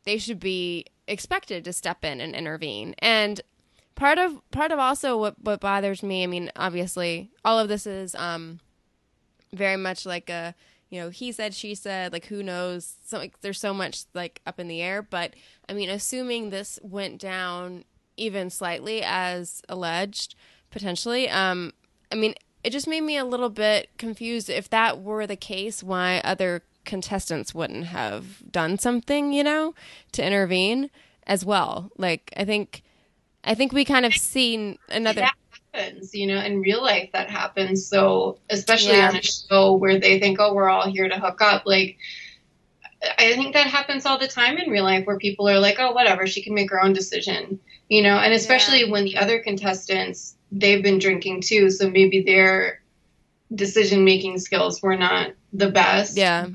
they 0.04 0.18
should 0.18 0.40
be 0.40 0.84
expected 1.06 1.64
to 1.64 1.72
step 1.72 2.04
in 2.04 2.20
and 2.20 2.34
intervene 2.34 2.94
and 2.98 3.40
part 3.94 4.18
of 4.18 4.40
part 4.50 4.72
of 4.72 4.78
also 4.80 5.16
what 5.16 5.40
what 5.40 5.60
bothers 5.60 6.02
me 6.02 6.24
i 6.24 6.26
mean 6.26 6.50
obviously 6.56 7.30
all 7.44 7.58
of 7.58 7.68
this 7.68 7.86
is 7.86 8.14
um 8.16 8.58
very 9.52 9.76
much 9.76 10.04
like 10.04 10.28
a 10.28 10.52
you 10.94 11.00
know 11.00 11.10
he 11.10 11.32
said 11.32 11.54
she 11.54 11.74
said 11.74 12.12
like 12.12 12.26
who 12.26 12.40
knows? 12.40 12.94
So 13.04 13.18
like 13.18 13.40
there's 13.40 13.58
so 13.58 13.74
much 13.74 14.04
like 14.14 14.40
up 14.46 14.60
in 14.60 14.68
the 14.68 14.80
air. 14.80 15.02
But 15.02 15.34
i 15.68 15.72
mean 15.72 15.90
assuming 15.90 16.50
this 16.50 16.78
went 16.82 17.20
down 17.20 17.84
even 18.16 18.48
slightly 18.48 19.02
as 19.02 19.60
alleged 19.68 20.36
potentially 20.70 21.28
um 21.28 21.72
i 22.12 22.14
mean 22.14 22.32
it 22.62 22.70
just 22.70 22.86
made 22.86 23.00
me 23.00 23.16
a 23.16 23.24
little 23.24 23.48
bit 23.48 23.88
confused 23.98 24.48
if 24.48 24.70
that 24.70 25.02
were 25.02 25.26
the 25.26 25.36
case 25.36 25.82
why 25.82 26.20
other 26.22 26.62
contestants 26.84 27.54
wouldn't 27.54 27.86
have 27.86 28.48
done 28.52 28.78
something 28.78 29.32
you 29.32 29.42
know 29.42 29.74
to 30.12 30.24
intervene 30.24 30.90
as 31.26 31.44
well. 31.44 31.90
Like 31.96 32.32
i 32.36 32.44
think 32.44 32.82
i 33.42 33.54
think 33.54 33.72
we 33.72 33.84
kind 33.84 34.06
of 34.06 34.14
seen 34.14 34.78
another 34.90 35.22
happens, 35.74 36.14
you 36.14 36.26
know, 36.26 36.38
in 36.40 36.60
real 36.60 36.82
life 36.82 37.10
that 37.12 37.30
happens. 37.30 37.86
So 37.86 38.38
especially 38.50 38.96
Yeah. 38.96 39.08
on 39.08 39.16
a 39.16 39.22
show 39.22 39.72
where 39.74 39.98
they 39.98 40.18
think, 40.18 40.38
oh, 40.40 40.54
we're 40.54 40.68
all 40.68 40.90
here 40.90 41.08
to 41.08 41.18
hook 41.18 41.40
up, 41.40 41.64
like 41.66 41.98
I 43.18 43.34
think 43.34 43.52
that 43.52 43.66
happens 43.66 44.06
all 44.06 44.16
the 44.18 44.28
time 44.28 44.56
in 44.56 44.70
real 44.70 44.84
life 44.84 45.06
where 45.06 45.18
people 45.18 45.46
are 45.48 45.60
like, 45.60 45.76
oh, 45.78 45.92
whatever, 45.92 46.26
she 46.26 46.42
can 46.42 46.54
make 46.54 46.70
her 46.70 46.82
own 46.82 46.94
decision, 46.94 47.60
you 47.88 48.02
know, 48.02 48.16
and 48.16 48.32
especially 48.32 48.80
Yeah. 48.84 48.90
when 48.90 49.04
the 49.04 49.18
other 49.18 49.40
contestants, 49.40 50.36
they've 50.50 50.82
been 50.82 50.98
drinking 50.98 51.42
too, 51.42 51.70
so 51.70 51.90
maybe 51.90 52.22
their 52.22 52.80
decision 53.54 54.04
making 54.04 54.38
skills 54.38 54.80
were 54.82 54.96
not 54.96 55.32
the 55.52 55.68
best. 55.68 56.16
Yeah. 56.16 56.46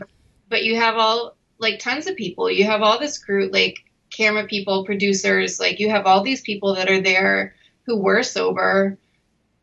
But 0.49 0.63
you 0.63 0.75
have 0.77 0.97
all, 0.97 1.35
like, 1.59 1.77
tons 1.77 2.07
of 2.07 2.15
people. 2.15 2.49
You 2.49 2.63
have 2.65 2.81
all 2.81 2.97
this 2.97 3.19
crew, 3.19 3.49
like, 3.53 3.77
camera 4.09 4.47
people, 4.47 4.85
producers, 4.85 5.59
like, 5.59 5.79
you 5.79 5.89
have 5.91 6.07
all 6.07 6.23
these 6.23 6.41
people 6.41 6.73
that 6.75 6.89
are 6.89 6.99
there 7.01 7.53
who 7.85 7.97
were 7.97 8.23
sober. 8.23 8.97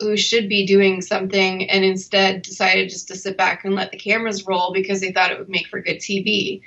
Who 0.00 0.16
should 0.16 0.48
be 0.48 0.66
doing 0.66 1.00
something 1.00 1.68
and 1.70 1.84
instead 1.84 2.42
decided 2.42 2.90
just 2.90 3.08
to 3.08 3.16
sit 3.16 3.36
back 3.36 3.64
and 3.64 3.74
let 3.74 3.90
the 3.90 3.98
cameras 3.98 4.46
roll 4.46 4.72
because 4.72 5.00
they 5.00 5.12
thought 5.12 5.30
it 5.32 5.38
would 5.38 5.48
make 5.48 5.68
for 5.68 5.80
good 5.80 5.98
TV. 5.98 6.62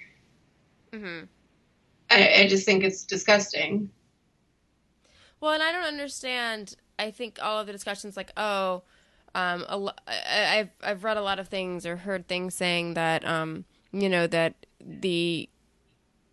hmm 0.93 1.21
I, 2.09 2.41
I 2.41 2.48
just 2.48 2.65
think 2.65 2.83
it's 2.83 3.03
disgusting. 3.05 3.91
Well, 5.39 5.53
and 5.53 5.63
I 5.63 5.71
don't 5.71 5.86
understand. 5.86 6.75
I 6.98 7.12
think 7.12 7.39
all 7.41 7.59
of 7.59 7.67
the 7.67 7.71
discussions, 7.74 8.17
like, 8.17 8.31
oh, 8.36 8.83
um, 9.36 9.63
a 9.69 9.93
I've 10.07 10.69
I've 10.83 11.03
read 11.03 11.17
a 11.17 11.21
lot 11.21 11.39
of 11.39 11.48
things 11.48 11.86
or 11.86 11.98
heard 11.98 12.27
things 12.27 12.55
saying 12.55 12.95
that, 12.95 13.25
um, 13.25 13.65
you 13.91 14.09
know, 14.09 14.27
that 14.27 14.65
the 14.81 15.48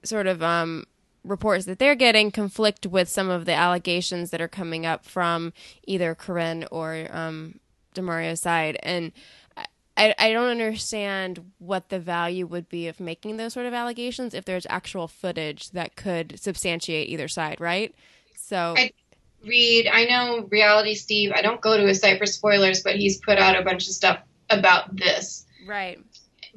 sort 0.03 0.27
of 0.27 0.43
um 0.43 0.85
reports 1.27 1.65
that 1.67 1.79
they're 1.79 1.95
getting 1.95 2.31
conflict 2.31 2.87
with 2.87 3.09
some 3.09 3.29
of 3.29 3.45
the 3.45 3.53
allegations 3.53 4.31
that 4.31 4.41
are 4.41 4.49
coming 4.49 4.87
up 4.87 5.05
from 5.05 5.53
either 5.87 6.15
Corinne 6.15 6.67
or 6.71 7.09
um, 7.11 7.61
Demario's 7.95 8.41
side, 8.41 8.79
and 8.83 9.13
I, 9.97 10.15
I 10.19 10.33
don't 10.33 10.49
understand 10.51 11.53
what 11.59 11.89
the 11.89 11.99
value 11.99 12.47
would 12.47 12.69
be 12.69 12.87
of 12.89 13.01
making 13.01 13.39
those 13.39 13.55
sort 13.55 13.65
of 13.67 13.73
allegations 13.73 14.35
if 14.35 14.45
there's 14.45 14.67
actual 14.69 15.09
footage 15.09 15.71
that 15.71 15.97
could 15.97 16.39
substantiate 16.39 17.09
either 17.09 17.29
side, 17.29 17.61
right? 17.61 17.95
So 18.37 18.75
I- 18.77 18.93
Read, 19.45 19.87
I 19.87 20.07
know 20.07 20.49
Reality 20.51 20.95
Steve, 20.95 21.31
I 21.35 21.41
don't 21.41 21.61
go 21.61 21.77
to 21.77 21.87
his 21.87 22.01
site 22.01 22.19
for 22.19 22.27
spoilers, 22.27 22.83
but 22.83 22.97
he's 22.97 23.19
put 23.19 23.39
out 23.39 23.57
a 23.57 23.63
bunch 23.63 23.87
of 23.87 23.95
stuff 23.95 24.19
about 24.51 24.97
this. 24.97 25.47
right, 25.67 25.99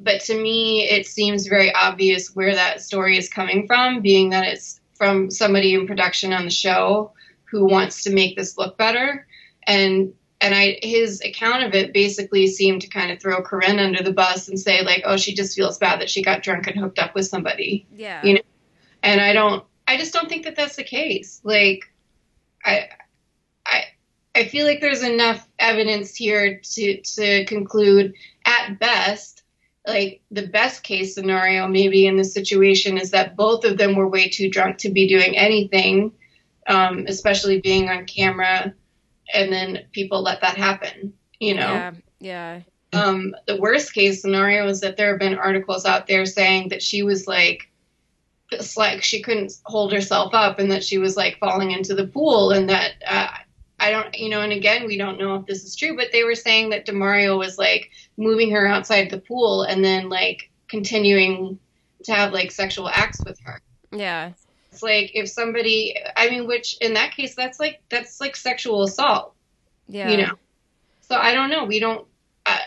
But 0.02 0.22
to 0.22 0.34
me, 0.34 0.88
it 0.88 1.06
seems 1.06 1.46
very 1.46 1.72
obvious 1.74 2.34
where 2.34 2.54
that 2.54 2.80
story 2.80 3.18
is 3.18 3.28
coming 3.28 3.66
from, 3.66 4.00
being 4.00 4.30
that 4.30 4.46
it's 4.46 4.80
from 4.94 5.30
somebody 5.30 5.74
in 5.74 5.86
production 5.86 6.32
on 6.32 6.46
the 6.46 6.50
show 6.50 7.12
who 7.44 7.66
wants 7.66 8.04
to 8.04 8.12
make 8.12 8.36
this 8.36 8.56
look 8.56 8.78
better. 8.78 9.26
And 9.66 10.14
and 10.40 10.54
I 10.54 10.78
his 10.82 11.20
account 11.20 11.64
of 11.64 11.74
it 11.74 11.92
basically 11.92 12.46
seemed 12.46 12.80
to 12.82 12.88
kind 12.88 13.10
of 13.10 13.20
throw 13.20 13.42
Corinne 13.42 13.78
under 13.78 14.02
the 14.02 14.12
bus 14.12 14.48
and 14.48 14.58
say 14.58 14.82
like, 14.82 15.02
oh, 15.04 15.18
she 15.18 15.34
just 15.34 15.54
feels 15.54 15.76
bad 15.76 16.00
that 16.00 16.08
she 16.08 16.22
got 16.22 16.42
drunk 16.42 16.66
and 16.66 16.78
hooked 16.78 16.98
up 16.98 17.14
with 17.14 17.26
somebody. 17.26 17.86
yeah, 17.94 18.24
You 18.24 18.34
know, 18.34 18.40
and 19.02 19.20
I 19.20 19.34
don't 19.34 19.64
I 19.86 19.98
just 19.98 20.14
don't 20.14 20.28
think 20.28 20.44
that 20.44 20.56
that's 20.56 20.76
the 20.76 20.84
case. 20.84 21.40
Like 21.44 21.92
I 22.64 22.88
I 23.66 23.84
I 24.34 24.44
feel 24.44 24.66
like 24.66 24.80
there's 24.80 25.02
enough 25.02 25.46
evidence 25.58 26.16
here 26.16 26.60
to 26.62 27.02
to 27.02 27.44
conclude 27.44 28.14
at 28.46 28.78
best 28.78 29.39
like 29.92 30.20
the 30.30 30.46
best 30.46 30.82
case 30.82 31.14
scenario 31.14 31.68
maybe 31.68 32.06
in 32.06 32.16
this 32.16 32.32
situation 32.32 32.98
is 32.98 33.10
that 33.10 33.36
both 33.36 33.64
of 33.64 33.76
them 33.76 33.94
were 33.94 34.08
way 34.08 34.28
too 34.28 34.48
drunk 34.48 34.78
to 34.78 34.90
be 34.90 35.08
doing 35.08 35.36
anything 35.36 36.12
um, 36.66 37.04
especially 37.08 37.60
being 37.60 37.88
on 37.88 38.06
camera 38.06 38.74
and 39.34 39.52
then 39.52 39.86
people 39.92 40.22
let 40.22 40.40
that 40.40 40.56
happen 40.56 41.12
you 41.38 41.54
know? 41.54 41.72
Yeah, 41.72 41.92
yeah, 42.20 42.60
um, 42.92 43.34
the 43.46 43.56
worst 43.56 43.94
case 43.94 44.20
scenario 44.20 44.66
is 44.68 44.80
that 44.80 44.96
there 44.96 45.10
have 45.10 45.20
been 45.20 45.38
articles 45.38 45.84
out 45.86 46.06
there 46.06 46.26
saying 46.26 46.70
that 46.70 46.82
she 46.82 47.02
was 47.02 47.26
like 47.26 47.70
it's 48.52 48.76
like 48.76 49.02
she 49.02 49.22
couldn't 49.22 49.52
hold 49.64 49.92
herself 49.92 50.34
up 50.34 50.58
and 50.58 50.72
that 50.72 50.82
she 50.82 50.98
was 50.98 51.16
like 51.16 51.38
falling 51.38 51.70
into 51.70 51.94
the 51.94 52.06
pool 52.06 52.50
and 52.50 52.68
that 52.68 52.92
uh, 53.06 53.28
I 53.80 53.90
don't 53.90 54.14
you 54.16 54.28
know 54.28 54.42
and 54.42 54.52
again 54.52 54.86
we 54.86 54.96
don't 54.96 55.18
know 55.18 55.36
if 55.36 55.46
this 55.46 55.64
is 55.64 55.74
true 55.74 55.96
but 55.96 56.12
they 56.12 56.22
were 56.22 56.34
saying 56.34 56.70
that 56.70 56.86
Demario 56.86 57.38
was 57.38 57.58
like 57.58 57.90
moving 58.16 58.50
her 58.52 58.66
outside 58.66 59.10
the 59.10 59.18
pool 59.18 59.62
and 59.62 59.84
then 59.84 60.08
like 60.08 60.50
continuing 60.68 61.58
to 62.04 62.12
have 62.12 62.32
like 62.32 62.50
sexual 62.50 62.88
acts 62.88 63.20
with 63.24 63.38
her 63.40 63.60
yeah, 63.92 64.32
it's 64.70 64.82
like 64.82 65.10
if 65.14 65.28
somebody 65.28 65.96
I 66.16 66.30
mean 66.30 66.46
which 66.46 66.76
in 66.80 66.94
that 66.94 67.12
case 67.16 67.34
that's 67.34 67.58
like 67.58 67.82
that's 67.88 68.20
like 68.20 68.36
sexual 68.36 68.82
assault 68.84 69.34
yeah. 69.90 70.10
you 70.10 70.16
know. 70.18 70.34
So 71.02 71.16
I 71.16 71.34
don't 71.34 71.50
know. 71.50 71.64
We 71.64 71.80
don't. 71.80 72.06
Uh, 72.46 72.58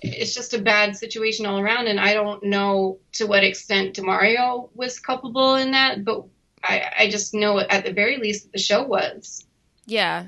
it's 0.00 0.34
just 0.34 0.54
a 0.54 0.60
bad 0.60 0.96
situation 0.96 1.46
all 1.46 1.58
around, 1.58 1.88
and 1.88 1.98
I 1.98 2.14
don't 2.14 2.44
know 2.44 2.98
to 3.14 3.26
what 3.26 3.42
extent 3.42 3.96
Demario 3.96 4.68
was 4.74 5.00
culpable 5.00 5.56
in 5.56 5.72
that, 5.72 6.04
but 6.04 6.24
I, 6.62 6.92
I 7.00 7.10
just 7.10 7.34
know 7.34 7.58
at 7.58 7.84
the 7.84 7.92
very 7.92 8.18
least 8.18 8.52
the 8.52 8.58
show 8.58 8.82
was. 8.82 9.44
Yeah. 9.88 10.26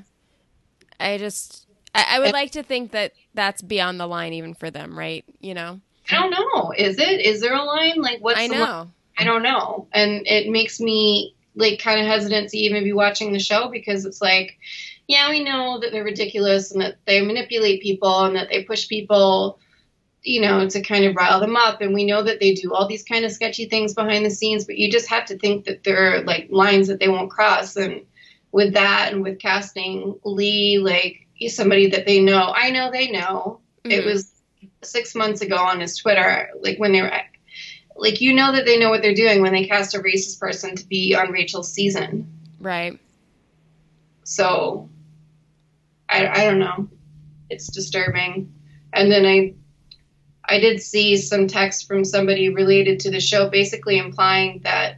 I 0.99 1.17
just, 1.17 1.65
I, 1.95 2.05
I 2.09 2.19
would 2.19 2.33
like 2.33 2.51
to 2.51 2.63
think 2.63 2.91
that 2.91 3.13
that's 3.33 3.61
beyond 3.61 3.99
the 3.99 4.07
line 4.07 4.33
even 4.33 4.53
for 4.53 4.69
them, 4.69 4.99
right? 4.99 5.23
You 5.39 5.53
know? 5.53 5.79
I 6.11 6.15
don't 6.15 6.31
know. 6.31 6.73
Is 6.77 6.99
it? 6.99 7.21
Is 7.21 7.39
there 7.39 7.53
a 7.53 7.63
line? 7.63 8.01
Like 8.01 8.19
what's 8.19 8.39
I 8.39 8.49
the 8.49 8.55
know. 8.55 8.61
line? 8.61 8.91
I 9.17 9.23
don't 9.23 9.43
know, 9.43 9.87
and 9.93 10.25
it 10.25 10.49
makes 10.49 10.79
me 10.79 11.35
like 11.55 11.79
kind 11.79 11.99
of 11.99 12.07
hesitant 12.07 12.49
to 12.49 12.57
even 12.57 12.83
be 12.83 12.93
watching 12.93 13.33
the 13.33 13.39
show 13.39 13.69
because 13.69 14.05
it's 14.05 14.21
like, 14.21 14.57
yeah, 15.07 15.29
we 15.29 15.43
know 15.43 15.79
that 15.79 15.91
they're 15.91 16.03
ridiculous 16.03 16.71
and 16.71 16.81
that 16.81 16.95
they 17.05 17.21
manipulate 17.21 17.83
people 17.83 18.23
and 18.23 18.35
that 18.35 18.47
they 18.49 18.63
push 18.63 18.87
people, 18.87 19.59
you 20.23 20.41
know, 20.41 20.67
to 20.67 20.81
kind 20.81 21.05
of 21.05 21.15
rile 21.15 21.39
them 21.39 21.55
up, 21.55 21.81
and 21.81 21.93
we 21.93 22.05
know 22.05 22.23
that 22.23 22.39
they 22.39 22.53
do 22.53 22.73
all 22.73 22.87
these 22.87 23.03
kind 23.03 23.25
of 23.25 23.31
sketchy 23.31 23.65
things 23.65 23.93
behind 23.93 24.25
the 24.25 24.29
scenes, 24.31 24.65
but 24.65 24.77
you 24.77 24.91
just 24.91 25.09
have 25.09 25.25
to 25.25 25.37
think 25.37 25.65
that 25.65 25.83
there 25.83 26.15
are 26.15 26.21
like 26.21 26.47
lines 26.49 26.87
that 26.87 26.99
they 26.99 27.09
won't 27.09 27.29
cross, 27.29 27.75
and 27.75 28.01
with 28.51 28.73
that 28.73 29.13
and 29.13 29.23
with 29.23 29.39
casting 29.39 30.19
Lee, 30.23 30.77
like 30.79 31.27
he's 31.33 31.55
somebody 31.55 31.89
that 31.91 32.05
they 32.05 32.19
know, 32.19 32.51
I 32.55 32.69
know 32.71 32.91
they 32.91 33.09
know. 33.11 33.59
It 33.83 34.03
Mhm. 34.03 34.05
was 34.05 34.31
six 34.83 35.15
months 35.15 35.41
ago 35.41 35.57
on 35.57 35.79
his 35.79 35.97
Twitter, 35.97 36.49
like 36.61 36.77
when 36.77 36.91
they 36.91 37.01
were, 37.01 37.11
like 37.95 38.21
you 38.21 38.33
know 38.33 38.51
that 38.51 38.65
they 38.65 38.77
know 38.77 38.89
what 38.89 39.01
they're 39.01 39.13
doing 39.13 39.41
when 39.41 39.53
they 39.53 39.65
cast 39.65 39.95
a 39.95 39.99
racist 39.99 40.39
person 40.39 40.75
to 40.75 40.85
be 40.87 41.15
on 41.15 41.31
Rachel's 41.31 41.71
season. 41.73 42.27
Right. 42.59 42.99
So, 44.23 44.89
I 46.09 46.27
I 46.27 46.45
don't 46.45 46.59
know, 46.59 46.87
it's 47.49 47.67
disturbing. 47.67 48.53
And 48.93 49.11
then 49.11 49.25
I, 49.25 49.53
I 50.43 50.59
did 50.59 50.81
see 50.81 51.17
some 51.17 51.47
text 51.47 51.87
from 51.87 52.03
somebody 52.05 52.49
related 52.49 52.99
to 53.01 53.11
the 53.11 53.19
show, 53.21 53.49
basically 53.49 53.97
implying 53.97 54.59
that 54.63 54.97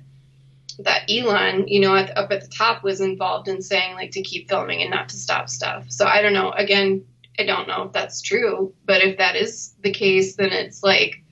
that 0.80 1.10
Elan, 1.10 1.68
you 1.68 1.80
know, 1.80 1.96
at, 1.96 2.18
up 2.18 2.32
at 2.32 2.42
the 2.42 2.48
top 2.48 2.84
was 2.84 3.02
involved 3.02 3.48
in 3.48 3.62
saying 3.62 3.96
like 3.96 4.12
to 4.12 4.22
keep 4.22 4.50
filming 4.50 4.82
and 4.82 4.92
not 4.92 5.10
to 5.10 5.18
stop 5.18 5.50
stuff. 5.50 5.86
So 5.90 6.06
I 6.06 6.22
don't 6.22 6.34
know. 6.34 6.52
Again, 6.52 7.06
I 7.38 7.44
don't 7.44 7.68
know 7.68 7.84
if 7.84 7.94
that's 7.94 8.22
true, 8.22 8.74
but 8.86 9.02
if 9.02 9.18
that 9.18 9.36
is 9.36 9.74
the 9.82 9.92
case, 9.92 10.36
then 10.36 10.52
it's 10.52 10.84
like 10.84 11.24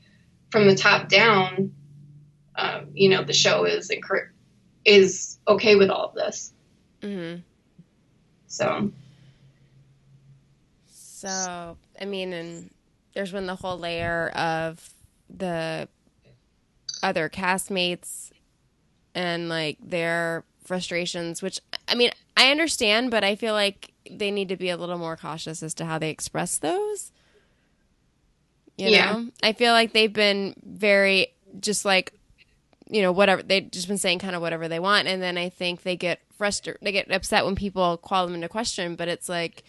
from 0.52 0.68
the 0.68 0.76
top 0.76 1.10
down, 1.10 1.74
um, 2.56 2.90
you 2.94 3.10
know, 3.10 3.24
the 3.24 3.34
show 3.34 3.66
is 3.66 3.90
encour- 3.90 4.30
is 4.86 5.40
okay 5.48 5.76
with 5.76 5.90
all 5.90 6.10
of 6.10 6.16
this. 6.16 6.54
hmm 7.02 7.36
So 8.48 8.92
So, 10.88 11.78
I 12.00 12.06
mean, 12.06 12.34
and 12.34 12.72
there's 13.14 13.32
been 13.32 13.46
the 13.46 13.56
whole 13.56 13.78
layer 13.78 14.30
of 14.30 14.90
the 15.30 15.88
other 17.04 17.30
castmates 17.30 18.32
and 19.16 19.50
like 19.50 19.78
their 19.82 20.44
frustrations, 20.64 21.42
which 21.42 21.60
I 21.88 21.96
mean, 21.96 22.12
I 22.38 22.52
understand, 22.52 23.12
but 23.12 23.24
I 23.24 23.36
feel 23.36 23.54
like 23.54 23.92
they 24.10 24.32
need 24.32 24.50
to 24.50 24.58
be 24.58 24.70
a 24.70 24.78
little 24.78 24.98
more 24.98 25.16
cautious 25.18 25.62
as 25.62 25.74
to 25.76 25.86
how 25.86 26.00
they 26.00 26.10
express 26.10 26.58
those. 26.58 27.12
You 28.78 28.90
Yeah. 28.90 29.12
know, 29.14 29.32
I 29.44 29.54
feel 29.54 29.74
like 29.74 29.94
they've 29.94 30.12
been 30.12 30.56
very 30.64 31.28
just 31.60 31.86
like, 31.86 32.14
you 32.90 33.02
know, 33.02 33.12
whatever 33.12 33.44
they've 33.44 33.70
just 33.70 33.88
been 33.88 33.98
saying 33.98 34.20
kind 34.20 34.36
of 34.36 34.42
whatever 34.42 34.68
they 34.68 34.80
want, 34.80 35.08
and 35.08 35.22
then 35.22 35.38
I 35.38 35.50
think 35.50 35.84
they 35.84 35.96
get 35.96 36.20
frustrated, 36.38 36.82
they 36.82 36.92
get 36.92 37.12
upset 37.12 37.46
when 37.46 37.56
people 37.56 37.98
call 37.98 38.26
them 38.26 38.36
into 38.36 38.50
question. 38.50 38.96
But 38.96 39.08
it's 39.08 39.30
like, 39.30 39.64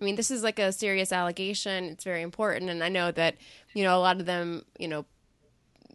I 0.00 0.04
mean, 0.04 0.16
this 0.16 0.30
is 0.30 0.42
like 0.42 0.58
a 0.58 0.72
serious 0.72 1.12
allegation. 1.12 1.84
It's 1.84 2.04
very 2.04 2.22
important, 2.22 2.70
and 2.70 2.82
I 2.82 2.88
know 2.88 3.10
that 3.12 3.36
you 3.74 3.82
know 3.82 3.96
a 3.96 4.00
lot 4.00 4.20
of 4.20 4.26
them, 4.26 4.64
you 4.78 4.88
know, 4.88 5.04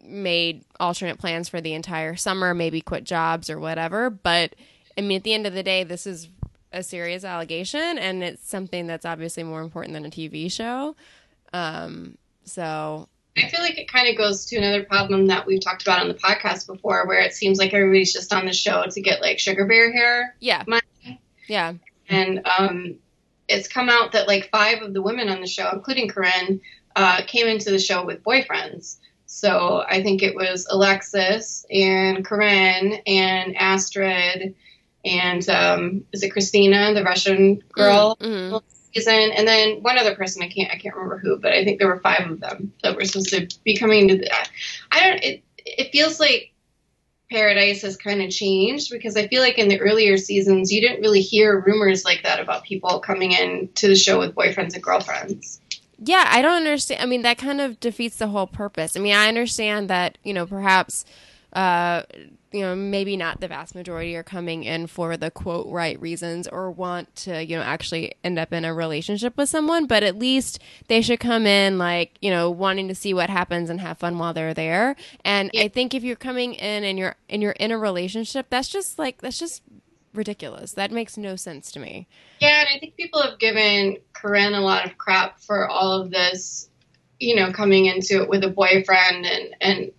made 0.04 0.64
alternate 0.80 1.18
plans 1.18 1.48
for 1.48 1.60
the 1.60 1.74
entire 1.74 2.16
summer, 2.16 2.54
maybe 2.54 2.80
quit 2.80 3.04
jobs 3.04 3.50
or 3.50 3.58
whatever. 3.58 4.10
But 4.10 4.54
I 4.96 5.00
mean, 5.00 5.16
at 5.16 5.24
the 5.24 5.34
end 5.34 5.46
of 5.46 5.54
the 5.54 5.62
day, 5.62 5.84
this 5.84 6.06
is 6.06 6.28
a 6.72 6.82
serious 6.82 7.24
allegation, 7.24 7.98
and 7.98 8.22
it's 8.22 8.48
something 8.48 8.86
that's 8.86 9.06
obviously 9.06 9.42
more 9.42 9.60
important 9.60 9.94
than 9.94 10.04
a 10.04 10.10
TV 10.10 10.50
show. 10.50 10.96
Um, 11.52 12.18
so 12.44 13.08
I 13.36 13.48
feel 13.48 13.60
like 13.60 13.78
it 13.78 13.90
kind 13.90 14.08
of 14.08 14.16
goes 14.16 14.46
to 14.46 14.56
another 14.56 14.84
problem 14.84 15.26
that 15.26 15.46
we've 15.46 15.60
talked 15.60 15.82
about 15.82 16.00
on 16.00 16.08
the 16.08 16.14
podcast 16.14 16.66
before, 16.66 17.06
where 17.06 17.20
it 17.20 17.34
seems 17.34 17.58
like 17.58 17.74
everybody's 17.74 18.12
just 18.12 18.32
on 18.32 18.46
the 18.46 18.52
show 18.52 18.84
to 18.90 19.00
get 19.00 19.20
like 19.20 19.38
SugarBearHair 19.38 20.30
yeah, 20.40 20.64
money. 20.66 21.20
yeah, 21.46 21.74
And 22.08 22.46
um, 22.58 22.96
it's 23.48 23.68
come 23.68 23.88
out 23.88 24.12
that 24.12 24.26
like 24.26 24.48
five 24.50 24.82
of 24.82 24.94
the 24.94 25.02
women 25.02 25.28
on 25.28 25.40
the 25.40 25.46
show, 25.46 25.68
including 25.72 26.08
Corinne, 26.08 26.60
uh, 26.94 27.22
came 27.26 27.46
into 27.46 27.70
the 27.70 27.78
show 27.78 28.04
with 28.04 28.22
boyfriends. 28.22 28.96
So 29.36 29.84
I 29.86 30.02
think 30.02 30.22
it 30.22 30.34
was 30.34 30.66
Alexis 30.70 31.66
and 31.70 32.24
Corinne 32.24 33.02
and 33.06 33.54
Astrid 33.54 34.54
and 35.04 35.46
um, 35.50 36.04
is 36.10 36.22
it 36.22 36.32
Kristina, 36.32 36.94
the 36.94 37.04
Russian 37.04 37.62
girl? 37.70 38.16
Mm-hmm. 38.18 38.56
Season, 38.94 39.32
and 39.36 39.46
then 39.46 39.82
one 39.82 39.98
other 39.98 40.14
person 40.14 40.42
I 40.42 40.48
can't 40.48 40.70
I 40.70 40.78
can't 40.78 40.94
remember 40.94 41.18
who, 41.18 41.38
but 41.38 41.52
I 41.52 41.64
think 41.64 41.78
there 41.78 41.88
were 41.88 42.00
five 42.00 42.30
of 42.30 42.40
them 42.40 42.72
that 42.82 42.96
were 42.96 43.04
supposed 43.04 43.28
to 43.28 43.46
be 43.62 43.76
coming 43.76 44.08
to 44.08 44.16
the. 44.16 44.32
I 44.90 45.00
don't. 45.06 45.22
It 45.22 45.44
it 45.66 45.92
feels 45.92 46.18
like 46.18 46.54
Paradise 47.30 47.82
has 47.82 47.98
kind 47.98 48.22
of 48.22 48.30
changed 48.30 48.90
because 48.90 49.18
I 49.18 49.28
feel 49.28 49.42
like 49.42 49.58
in 49.58 49.68
the 49.68 49.80
earlier 49.80 50.16
seasons 50.16 50.72
you 50.72 50.80
didn't 50.80 51.02
really 51.02 51.20
hear 51.20 51.60
rumors 51.60 52.06
like 52.06 52.22
that 52.22 52.40
about 52.40 52.64
people 52.64 53.00
coming 53.00 53.32
in 53.32 53.68
to 53.74 53.88
the 53.88 53.96
show 53.96 54.18
with 54.18 54.34
boyfriends 54.34 54.72
and 54.72 54.82
girlfriends. 54.82 55.60
Yeah, 55.98 56.24
I 56.28 56.42
don't 56.42 56.56
understand. 56.56 57.02
I 57.02 57.06
mean, 57.06 57.22
that 57.22 57.38
kind 57.38 57.60
of 57.60 57.80
defeats 57.80 58.16
the 58.16 58.28
whole 58.28 58.46
purpose. 58.46 58.96
I 58.96 59.00
mean, 59.00 59.14
I 59.14 59.28
understand 59.28 59.88
that, 59.88 60.18
you 60.22 60.34
know, 60.34 60.46
perhaps, 60.46 61.04
uh, 61.54 62.02
you 62.52 62.60
know, 62.60 62.76
maybe 62.76 63.16
not 63.16 63.40
the 63.40 63.48
vast 63.48 63.74
majority 63.74 64.14
are 64.14 64.22
coming 64.22 64.64
in 64.64 64.86
for 64.86 65.16
the 65.16 65.30
quote 65.30 65.66
right 65.68 66.00
reasons 66.00 66.46
or 66.48 66.70
want 66.70 67.14
to, 67.16 67.44
you 67.44 67.56
know, 67.56 67.62
actually 67.62 68.12
end 68.22 68.38
up 68.38 68.52
in 68.52 68.64
a 68.64 68.74
relationship 68.74 69.36
with 69.36 69.48
someone, 69.48 69.86
but 69.86 70.02
at 70.02 70.18
least 70.18 70.58
they 70.88 71.00
should 71.00 71.20
come 71.20 71.46
in 71.46 71.78
like, 71.78 72.16
you 72.20 72.30
know, 72.30 72.50
wanting 72.50 72.88
to 72.88 72.94
see 72.94 73.14
what 73.14 73.30
happens 73.30 73.70
and 73.70 73.80
have 73.80 73.98
fun 73.98 74.18
while 74.18 74.34
they're 74.34 74.54
there. 74.54 74.96
And 75.24 75.50
Yeah. 75.52 75.62
I 75.62 75.68
think 75.68 75.94
if 75.94 76.04
you're 76.04 76.16
coming 76.16 76.54
in 76.54 76.84
and 76.84 76.98
you're 76.98 77.16
and 77.28 77.42
you're 77.42 77.52
in 77.52 77.72
a 77.72 77.78
relationship, 77.78 78.46
that's 78.50 78.68
just 78.68 78.98
like 78.98 79.20
that's 79.22 79.38
just 79.38 79.62
ridiculous. 80.16 80.72
That 80.72 80.90
makes 80.90 81.16
no 81.16 81.36
sense 81.36 81.70
to 81.72 81.80
me. 81.80 82.08
Yeah, 82.40 82.60
and 82.60 82.68
I 82.74 82.78
think 82.78 82.96
people 82.96 83.22
have 83.22 83.38
given 83.38 83.98
Corinne 84.12 84.54
a 84.54 84.60
lot 84.60 84.86
of 84.86 84.98
crap 84.98 85.40
for 85.40 85.68
all 85.68 86.00
of 86.00 86.10
this, 86.10 86.68
you 87.18 87.36
know, 87.36 87.52
coming 87.52 87.86
into 87.86 88.22
it 88.22 88.28
with 88.28 88.44
a 88.44 88.50
boyfriend 88.50 89.26
and 89.26 89.54
and 89.60 89.92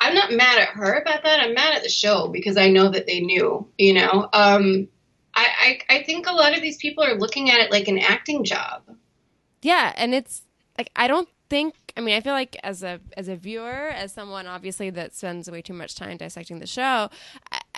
I'm 0.00 0.14
not 0.14 0.32
mad 0.32 0.58
at 0.60 0.68
her 0.68 0.94
about 0.94 1.24
that. 1.24 1.40
I'm 1.40 1.54
mad 1.54 1.74
at 1.74 1.82
the 1.82 1.88
show 1.88 2.28
because 2.28 2.56
I 2.56 2.68
know 2.68 2.88
that 2.88 3.06
they 3.06 3.20
knew, 3.20 3.66
you 3.78 3.94
know. 3.94 4.28
Um 4.32 4.88
I, 5.34 5.78
I, 5.88 5.96
I 5.96 6.02
think 6.02 6.26
a 6.26 6.32
lot 6.32 6.56
of 6.56 6.62
these 6.62 6.78
people 6.78 7.04
are 7.04 7.14
looking 7.14 7.50
at 7.50 7.60
it 7.60 7.70
like 7.70 7.86
an 7.86 7.98
acting 7.98 8.42
job. 8.44 8.82
Yeah, 9.62 9.92
and 9.96 10.14
it's 10.14 10.42
like 10.76 10.90
I 10.96 11.06
don't 11.06 11.28
think 11.48 11.74
I 11.96 12.00
mean 12.00 12.16
I 12.16 12.20
feel 12.20 12.32
like 12.32 12.56
as 12.62 12.82
a 12.82 13.00
as 13.16 13.28
a 13.28 13.36
viewer, 13.36 13.88
as 13.88 14.12
someone 14.12 14.46
obviously 14.46 14.90
that 14.90 15.14
spends 15.14 15.50
way 15.50 15.62
too 15.62 15.72
much 15.72 15.94
time 15.94 16.16
dissecting 16.16 16.58
the 16.58 16.66
show, 16.66 17.10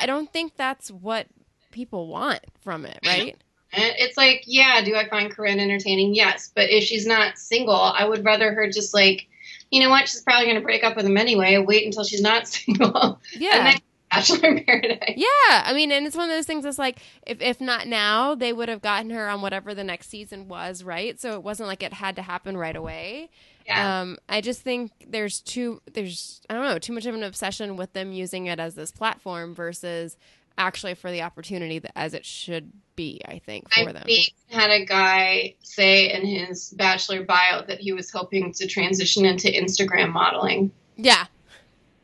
I, 0.00 0.06
don't 0.06 0.32
think 0.32 0.56
that's 0.56 0.90
what 0.90 1.26
people 1.70 2.08
want 2.08 2.40
from 2.62 2.84
it, 2.84 2.98
right? 3.06 3.36
It's 3.72 4.16
like, 4.16 4.44
yeah, 4.46 4.82
do 4.84 4.96
I 4.96 5.08
find 5.08 5.30
Corinne 5.30 5.60
entertaining? 5.60 6.14
Yes. 6.14 6.50
But 6.54 6.70
if 6.70 6.84
she's 6.84 7.06
not 7.06 7.38
single, 7.38 7.74
I 7.74 8.04
would 8.04 8.24
rather 8.24 8.52
her 8.52 8.68
just 8.68 8.92
like, 8.92 9.28
you 9.70 9.80
know 9.80 9.90
what, 9.90 10.08
she's 10.08 10.22
probably 10.22 10.46
going 10.46 10.56
to 10.56 10.62
break 10.62 10.82
up 10.82 10.96
with 10.96 11.06
him 11.06 11.16
anyway. 11.16 11.56
Wait 11.58 11.86
until 11.86 12.04
she's 12.04 12.22
not 12.22 12.48
single. 12.48 13.20
Yeah. 13.32 13.56
And 13.56 13.66
then 13.66 13.80
Bachelor 14.10 14.48
in 14.48 14.64
Paradise. 14.66 15.14
Yeah, 15.16 15.62
I 15.64 15.72
mean, 15.72 15.92
and 15.92 16.06
it's 16.06 16.16
one 16.16 16.28
of 16.28 16.34
those 16.34 16.46
things 16.46 16.64
that's 16.64 16.78
like, 16.78 16.98
if, 17.26 17.40
if 17.40 17.60
not 17.60 17.86
now, 17.86 18.34
they 18.34 18.52
would 18.52 18.68
have 18.68 18.82
gotten 18.82 19.10
her 19.10 19.28
on 19.28 19.40
whatever 19.40 19.74
the 19.74 19.84
next 19.84 20.10
season 20.10 20.48
was, 20.48 20.82
right? 20.82 21.20
So 21.20 21.34
it 21.34 21.42
wasn't 21.42 21.68
like 21.68 21.82
it 21.82 21.92
had 21.92 22.16
to 22.16 22.22
happen 22.22 22.56
right 22.56 22.74
away. 22.74 23.30
Yeah. 23.66 24.00
Um, 24.00 24.18
I 24.28 24.40
just 24.40 24.62
think 24.62 24.90
there's 25.08 25.40
too, 25.40 25.80
there's, 25.92 26.40
I 26.50 26.54
don't 26.54 26.64
know, 26.64 26.78
too 26.78 26.92
much 26.92 27.06
of 27.06 27.14
an 27.14 27.22
obsession 27.22 27.76
with 27.76 27.92
them 27.92 28.12
using 28.12 28.46
it 28.46 28.58
as 28.58 28.74
this 28.74 28.90
platform 28.90 29.54
versus 29.54 30.16
actually 30.58 30.94
for 30.94 31.10
the 31.10 31.22
opportunity 31.22 31.78
that, 31.78 31.96
as 31.96 32.12
it 32.14 32.24
should 32.26 32.72
be, 32.96 33.20
I 33.26 33.38
think, 33.38 33.72
for 33.72 33.88
I 33.88 33.92
them. 33.92 34.02
think 34.04 34.30
had 34.48 34.70
a 34.70 34.84
guy 34.84 35.54
say 35.62 36.12
in 36.12 36.26
his 36.26 36.70
bachelor 36.70 37.24
bio 37.24 37.64
that 37.66 37.78
he 37.78 37.92
was 37.92 38.10
hoping 38.10 38.52
to 38.54 38.66
transition 38.66 39.24
into 39.24 39.48
Instagram 39.48 40.12
modeling. 40.12 40.70
Yeah. 40.96 41.26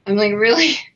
I'm 0.06 0.16
like, 0.16 0.32
really? 0.32 0.78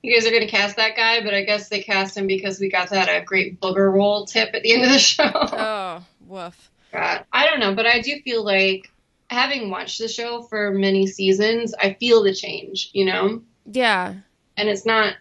You 0.00 0.14
guys 0.14 0.28
are 0.28 0.30
going 0.30 0.44
to 0.44 0.48
cast 0.48 0.76
that 0.76 0.94
guy? 0.94 1.24
But 1.24 1.34
I 1.34 1.42
guess 1.42 1.68
they 1.68 1.82
cast 1.82 2.16
him 2.16 2.28
because 2.28 2.60
we 2.60 2.70
got 2.70 2.90
that 2.90 3.08
a 3.08 3.24
great 3.24 3.60
booger 3.60 3.92
roll 3.92 4.26
tip 4.26 4.50
at 4.54 4.62
the 4.62 4.72
end 4.72 4.84
of 4.84 4.90
the 4.90 4.98
show. 5.00 5.28
Oh, 5.34 6.04
woof. 6.24 6.70
God. 6.92 7.24
I 7.32 7.46
don't 7.46 7.58
know, 7.58 7.74
but 7.74 7.84
I 7.84 8.00
do 8.00 8.20
feel 8.22 8.44
like 8.44 8.92
having 9.30 9.70
watched 9.70 9.98
the 9.98 10.08
show 10.08 10.42
for 10.42 10.72
many 10.72 11.06
seasons, 11.06 11.74
I 11.80 11.94
feel 11.94 12.22
the 12.22 12.34
change, 12.34 12.90
you 12.92 13.04
know? 13.04 13.42
Yeah. 13.66 14.14
And 14.56 14.68
it's 14.68 14.86
not 14.86 15.14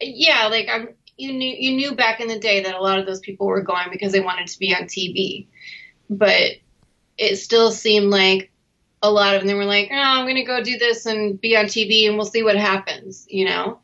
yeah, 0.00 0.48
like 0.48 0.68
I'm 0.72 0.88
you 1.16 1.32
knew 1.32 1.54
you 1.58 1.76
knew 1.76 1.94
back 1.94 2.20
in 2.20 2.28
the 2.28 2.38
day 2.38 2.62
that 2.62 2.74
a 2.74 2.80
lot 2.80 2.98
of 2.98 3.06
those 3.06 3.20
people 3.20 3.46
were 3.46 3.62
going 3.62 3.88
because 3.90 4.12
they 4.12 4.20
wanted 4.20 4.46
to 4.48 4.58
be 4.58 4.74
on 4.74 4.84
TV. 4.84 5.46
But 6.08 6.52
it 7.18 7.36
still 7.36 7.70
seemed 7.70 8.10
like 8.10 8.50
a 9.02 9.10
lot 9.10 9.36
of 9.36 9.44
them 9.44 9.58
were 9.58 9.64
like, 9.64 9.88
"Oh, 9.92 9.96
I'm 9.96 10.24
going 10.24 10.36
to 10.36 10.44
go 10.44 10.62
do 10.62 10.78
this 10.78 11.06
and 11.06 11.40
be 11.40 11.56
on 11.56 11.66
TV 11.66 12.08
and 12.08 12.16
we'll 12.16 12.26
see 12.26 12.42
what 12.42 12.56
happens," 12.56 13.26
you 13.28 13.44
know? 13.44 13.80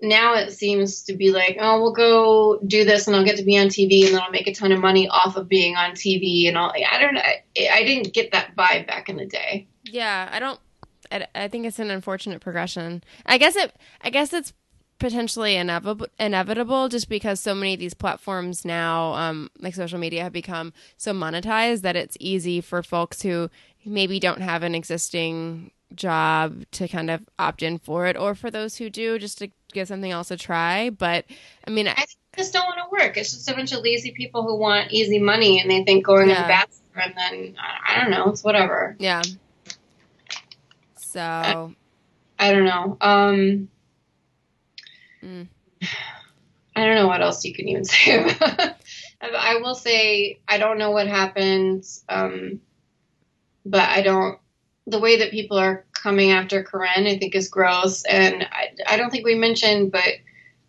Now 0.00 0.34
it 0.34 0.52
seems 0.52 1.02
to 1.04 1.14
be 1.14 1.32
like, 1.32 1.56
"Oh, 1.60 1.80
we'll 1.80 1.92
go 1.92 2.60
do 2.66 2.84
this 2.84 3.06
and 3.06 3.16
I'll 3.16 3.24
get 3.24 3.36
to 3.38 3.44
be 3.44 3.58
on 3.58 3.66
TV 3.66 4.04
and 4.04 4.14
then 4.14 4.22
I'll 4.22 4.30
make 4.30 4.46
a 4.46 4.54
ton 4.54 4.72
of 4.72 4.80
money 4.80 5.08
off 5.08 5.36
of 5.36 5.48
being 5.48 5.76
on 5.76 5.92
TV 5.92 6.46
and 6.48 6.56
all." 6.56 6.70
I 6.72 6.98
don't. 7.00 7.16
I, 7.16 7.42
I 7.72 7.84
didn't 7.84 8.14
get 8.14 8.32
that 8.32 8.54
vibe 8.56 8.86
back 8.86 9.08
in 9.08 9.16
the 9.16 9.26
day. 9.26 9.66
Yeah, 9.84 10.28
I 10.30 10.38
don't. 10.38 10.60
I, 11.10 11.26
I 11.34 11.48
think 11.48 11.66
it's 11.66 11.78
an 11.78 11.90
unfortunate 11.90 12.40
progression. 12.40 13.02
I 13.26 13.38
guess 13.38 13.56
it. 13.56 13.74
I 14.00 14.10
guess 14.10 14.32
it's 14.32 14.52
potentially 14.98 15.56
inevitable, 15.56 16.06
inevitable, 16.18 16.88
just 16.88 17.08
because 17.08 17.40
so 17.40 17.54
many 17.54 17.74
of 17.74 17.80
these 17.80 17.94
platforms 17.94 18.64
now, 18.64 19.14
um, 19.14 19.50
like 19.58 19.74
social 19.74 19.98
media, 19.98 20.22
have 20.24 20.32
become 20.32 20.72
so 20.96 21.12
monetized 21.12 21.82
that 21.82 21.96
it's 21.96 22.16
easy 22.20 22.60
for 22.60 22.82
folks 22.82 23.22
who 23.22 23.50
maybe 23.84 24.20
don't 24.20 24.42
have 24.42 24.62
an 24.62 24.74
existing 24.74 25.70
job 25.94 26.64
to 26.72 26.86
kind 26.88 27.10
of 27.10 27.22
opt 27.38 27.62
in 27.62 27.78
for 27.78 28.06
it, 28.06 28.16
or 28.16 28.34
for 28.34 28.50
those 28.50 28.76
who 28.76 28.90
do, 28.90 29.18
just 29.18 29.38
to 29.38 29.50
give 29.72 29.88
something 29.88 30.10
else 30.10 30.30
a 30.30 30.36
try. 30.36 30.90
But 30.90 31.24
I 31.66 31.70
mean, 31.70 31.88
I, 31.88 31.92
I 31.92 32.06
just 32.36 32.52
don't 32.52 32.64
want 32.66 32.78
to 32.78 33.04
work. 33.04 33.16
It's 33.16 33.32
just 33.32 33.48
a 33.50 33.54
bunch 33.54 33.72
of 33.72 33.82
lazy 33.82 34.12
people 34.12 34.42
who 34.42 34.56
want 34.56 34.92
easy 34.92 35.18
money 35.18 35.60
and 35.60 35.70
they 35.70 35.84
think 35.84 36.04
going 36.04 36.28
Yeah. 36.28 36.42
the 36.42 36.48
Bachelor 36.48 37.02
and 37.04 37.14
then 37.16 37.56
I 37.58 37.94
I 37.96 38.00
don't 38.00 38.10
know, 38.10 38.30
it's 38.30 38.44
whatever. 38.44 38.96
yeah. 38.98 39.22
So 40.96 41.74
I 42.38 42.52
don't 42.52 42.64
know. 42.64 42.96
Um, 43.00 43.68
Mm. 45.24 45.48
I 46.76 46.84
don't 46.86 46.94
know 46.94 47.08
what 47.08 47.20
else 47.22 47.44
you 47.44 47.52
can 47.52 47.66
even 47.68 47.84
say 47.86 48.22
about. 48.22 48.76
I 49.20 49.28
I 49.32 49.54
will 49.60 49.74
say 49.74 50.38
I 50.46 50.58
don't 50.58 50.78
know 50.78 50.92
what 50.92 51.08
happens, 51.08 52.04
um, 52.08 52.60
but 53.66 53.80
I 53.88 54.02
don't. 54.02 54.38
The 54.90 54.98
way 54.98 55.18
that 55.18 55.30
people 55.30 55.58
are 55.58 55.84
coming 55.92 56.30
after 56.30 56.62
Corinne, 56.62 57.06
I 57.06 57.18
think, 57.18 57.34
is 57.34 57.48
gross, 57.48 58.04
and 58.04 58.46
I, 58.50 58.70
I 58.86 58.96
don't 58.96 59.10
think 59.10 59.24
we 59.24 59.34
mentioned, 59.34 59.92
but 59.92 60.14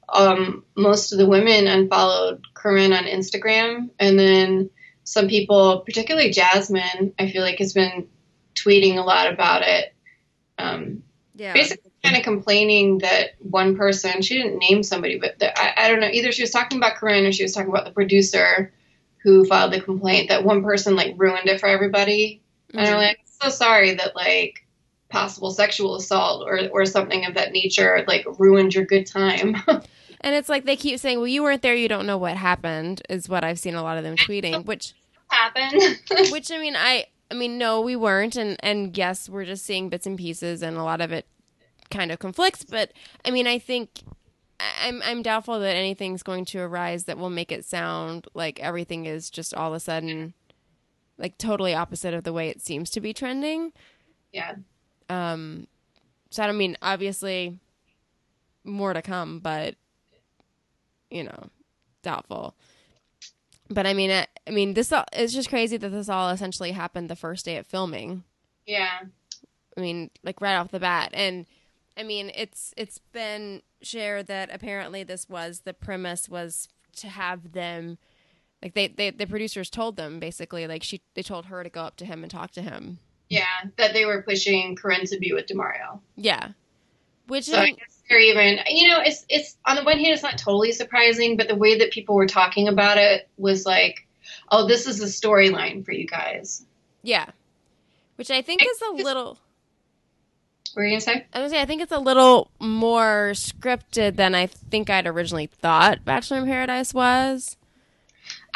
um, 0.10 0.66
most 0.76 1.12
of 1.12 1.20
the 1.20 1.28
women 1.28 1.68
unfollowed 1.68 2.44
Corinne 2.54 2.94
on 2.94 3.06
Instagram, 3.06 3.90
and 4.00 4.18
then 4.20 4.70
some 5.04 5.28
people, 5.28 5.82
particularly 5.86 6.32
Jasmine, 6.32 7.14
I 7.18 7.32
feel 7.32 7.42
like 7.44 7.60
has 7.60 7.74
been 7.74 8.08
tweeting 8.56 8.98
a 8.98 9.02
lot 9.02 9.32
about 9.32 9.62
it. 9.64 9.94
Um, 10.58 11.04
yeah, 11.36 11.54
basically 11.54 11.90
kind 12.04 12.18
of 12.18 12.24
complaining 12.24 13.00
that 13.00 13.32
one 13.40 13.76
person 13.76 14.22
she 14.22 14.38
didn't 14.42 14.60
name 14.60 14.84
somebody 14.84 15.20
but 15.20 15.38
the, 15.40 15.58
I, 15.60 15.86
I 15.86 15.90
don't 15.90 16.00
know 16.00 16.10
either 16.12 16.32
she 16.32 16.44
was 16.44 16.52
talking 16.52 16.78
about 16.78 16.96
corinne 16.96 17.26
or 17.26 17.32
she 17.32 17.44
was 17.44 17.54
talking 17.54 17.70
about 17.70 17.86
the 17.86 17.92
producer 17.92 18.72
who 19.18 19.46
filed 19.46 19.74
the 19.74 19.82
complaint 19.82 20.30
that 20.30 20.44
one 20.44 20.64
person 20.64 20.96
like 20.96 21.16
ruined 21.18 21.48
it 21.50 21.60
for 21.60 21.68
everybody 21.68 22.42
and 22.74 22.82
i'm 22.82 22.94
Mhm. 22.94 22.98
like 22.98 23.20
so 23.42 23.50
sorry 23.50 23.96
that 23.96 24.16
like 24.16 24.66
possible 25.10 25.52
sexual 25.52 25.96
assault 25.96 26.48
or, 26.48 26.70
or 26.70 26.86
something 26.86 27.26
of 27.26 27.34
that 27.34 27.52
nature 27.52 28.04
like 28.08 28.26
ruined 28.38 28.76
your 28.76 28.86
good 28.86 29.06
time 29.06 29.56
And 30.22 30.36
it's 30.36 30.50
like 30.50 30.66
they 30.66 30.76
keep 30.76 31.00
saying, 31.00 31.18
"Well, 31.18 31.28
you 31.28 31.44
weren't 31.44 31.62
there. 31.62 31.76
You 31.76 31.88
don't 31.88 32.06
know 32.06 32.18
what 32.18 32.36
happened." 32.36 33.02
Is 33.10 33.30
what 33.30 33.44
I've 33.44 33.60
seen 33.60 33.76
a 33.76 33.84
lot 33.84 33.98
of 33.98 34.04
them 34.04 34.18
tweeting. 34.18 34.66
Which, 34.66 34.94
happened 35.30 36.00
which 36.32 36.52
I 36.52 36.58
mean, 36.58 36.76
I, 36.76 37.06
I 37.32 37.36
mean, 37.36 37.58
no, 37.58 37.82
we 37.82 37.96
weren't, 37.96 38.36
and 38.36 38.58
and 38.62 38.98
yes, 38.98 39.30
we're 39.30 39.46
just 39.46 39.66
seeing 39.66 39.90
bits 39.90 40.06
and 40.06 40.18
pieces, 40.18 40.62
and 40.62 40.76
a 40.76 40.84
lot 40.84 41.02
of 41.02 41.12
it 41.12 41.26
kind 41.90 42.12
of 42.12 42.20
conflicts. 42.20 42.64
But 42.64 42.92
I 43.24 43.32
mean, 43.32 43.48
I 43.48 43.60
think 43.60 44.02
I'm 44.84 45.02
I'm 45.06 45.22
doubtful 45.22 45.60
that 45.60 45.76
anything's 45.76 46.24
going 46.24 46.46
to 46.46 46.60
arise 46.60 47.06
that 47.06 47.18
will 47.18 47.30
make 47.30 47.52
it 47.52 47.64
sound 47.64 48.28
like 48.34 48.60
everything 48.60 49.06
is 49.06 49.30
just 49.30 49.54
all 49.54 49.70
of 49.70 49.76
a 49.76 49.80
sudden 49.80 50.34
like 51.20 51.38
totally 51.38 51.76
opposite 51.76 52.14
of 52.16 52.24
the 52.24 52.34
way 52.34 52.50
it 52.50 52.62
seems 52.62 52.90
to 52.92 53.02
be 53.02 53.14
trending. 53.14 53.72
yeah 54.32 54.56
Um, 55.10 55.68
so 56.32 56.42
I 56.44 56.48
don't 56.48 56.58
mean 56.58 56.78
obviously 56.82 57.60
more 58.64 58.94
to 58.94 59.02
come, 59.02 59.40
but 59.40 59.76
you 61.12 61.24
know, 61.24 61.50
doubtful. 62.02 62.56
But 63.70 63.86
I 63.86 63.94
mean, 63.94 64.10
I, 64.10 64.26
I 64.48 64.52
mean, 64.52 64.74
this 64.74 64.92
all, 64.92 65.06
it's 65.14 65.34
just 65.34 65.50
crazy 65.50 65.78
that 65.78 65.90
this 65.90 66.10
all 66.10 66.30
essentially 66.30 66.72
happened 66.72 67.10
the 67.10 67.16
first 67.16 67.46
day 67.46 67.58
of 67.58 67.68
filming. 67.68 68.24
yeah 68.66 69.02
I 69.78 69.82
mean, 69.82 70.10
like 70.24 70.42
right 70.42 70.56
off 70.56 70.72
the 70.72 70.80
bat, 70.80 71.12
and 71.14 71.46
I 71.96 72.04
mean, 72.04 72.32
it's 72.36 72.74
it's 72.78 73.00
been 73.12 73.62
shared 73.82 74.28
that 74.28 74.50
apparently 74.52 75.04
this 75.04 75.30
was 75.30 75.62
the 75.62 75.74
premise 75.74 76.28
was 76.28 76.68
to 76.98 77.08
have 77.08 77.54
them, 77.54 77.98
like 78.62 78.74
they, 78.74 78.88
they 78.88 79.10
the 79.12 79.26
producers 79.26 79.70
told 79.70 79.96
them 79.96 80.20
basically 80.20 80.68
like 80.68 80.84
she 80.84 81.02
they 81.14 81.24
told 81.24 81.46
her 81.46 81.64
to 81.64 81.70
go 81.70 81.82
up 81.82 81.96
to 81.98 82.06
him 82.06 82.24
and 82.24 82.32
talk 82.32 82.52
to 82.52 82.62
him. 82.62 83.00
Yeah, 83.30 83.46
that 83.78 83.94
they 83.94 84.06
were 84.06 84.24
pushing 84.24 84.76
Corinne 84.76 85.06
to 85.06 85.20
be 85.20 85.34
with 85.34 85.46
Demario. 85.46 86.00
Yeah. 86.16 86.50
Which 87.28 87.46
So 87.46 87.58
I 87.60 87.72
guess 87.72 88.02
they're 88.10 88.20
even, 88.20 88.60
you 88.68 88.88
know, 88.88 89.02
it's 89.02 89.24
it's 89.30 89.56
on 89.66 89.76
the 89.76 89.84
one 89.84 90.00
hand, 90.00 90.14
it's 90.14 90.24
not 90.24 90.38
totally 90.40 90.72
surprising, 90.72 91.38
but 91.38 91.48
the 91.48 91.56
way 91.56 91.78
that 91.78 91.92
people 91.92 92.16
were 92.16 92.26
talking 92.26 92.68
about 92.68 92.98
it 92.98 93.30
was 93.38 93.68
like, 93.68 94.08
oh, 94.52 94.68
this 94.68 94.88
is 94.88 95.00
a 95.02 95.06
storyline 95.06 95.86
for 95.86 95.92
you 95.92 96.08
guys. 96.08 96.66
yeah. 97.04 97.28
Which 98.16 98.32
I 98.32 98.42
think 98.42 98.64
is 98.64 98.82
a 98.82 98.92
little 98.94 99.38
What 100.74 100.82
were 100.82 100.86
you 100.86 100.92
gonna 100.92 101.02
say? 101.02 101.26
I 101.34 101.40
was 101.42 101.52
gonna 101.52 101.60
say 101.60 101.62
I 101.62 101.66
think 101.66 101.82
it's 101.84 101.92
a 101.92 102.00
little 102.00 102.52
more 102.60 103.32
scripted 103.34 104.16
than 104.18 104.36
I 104.36 104.48
think 104.48 104.90
I'd 104.90 105.08
originally 105.08 105.46
thought 105.48 106.04
Bachelor 106.04 106.40
in 106.40 106.46
Paradise 106.46 106.94
was. 106.94 107.56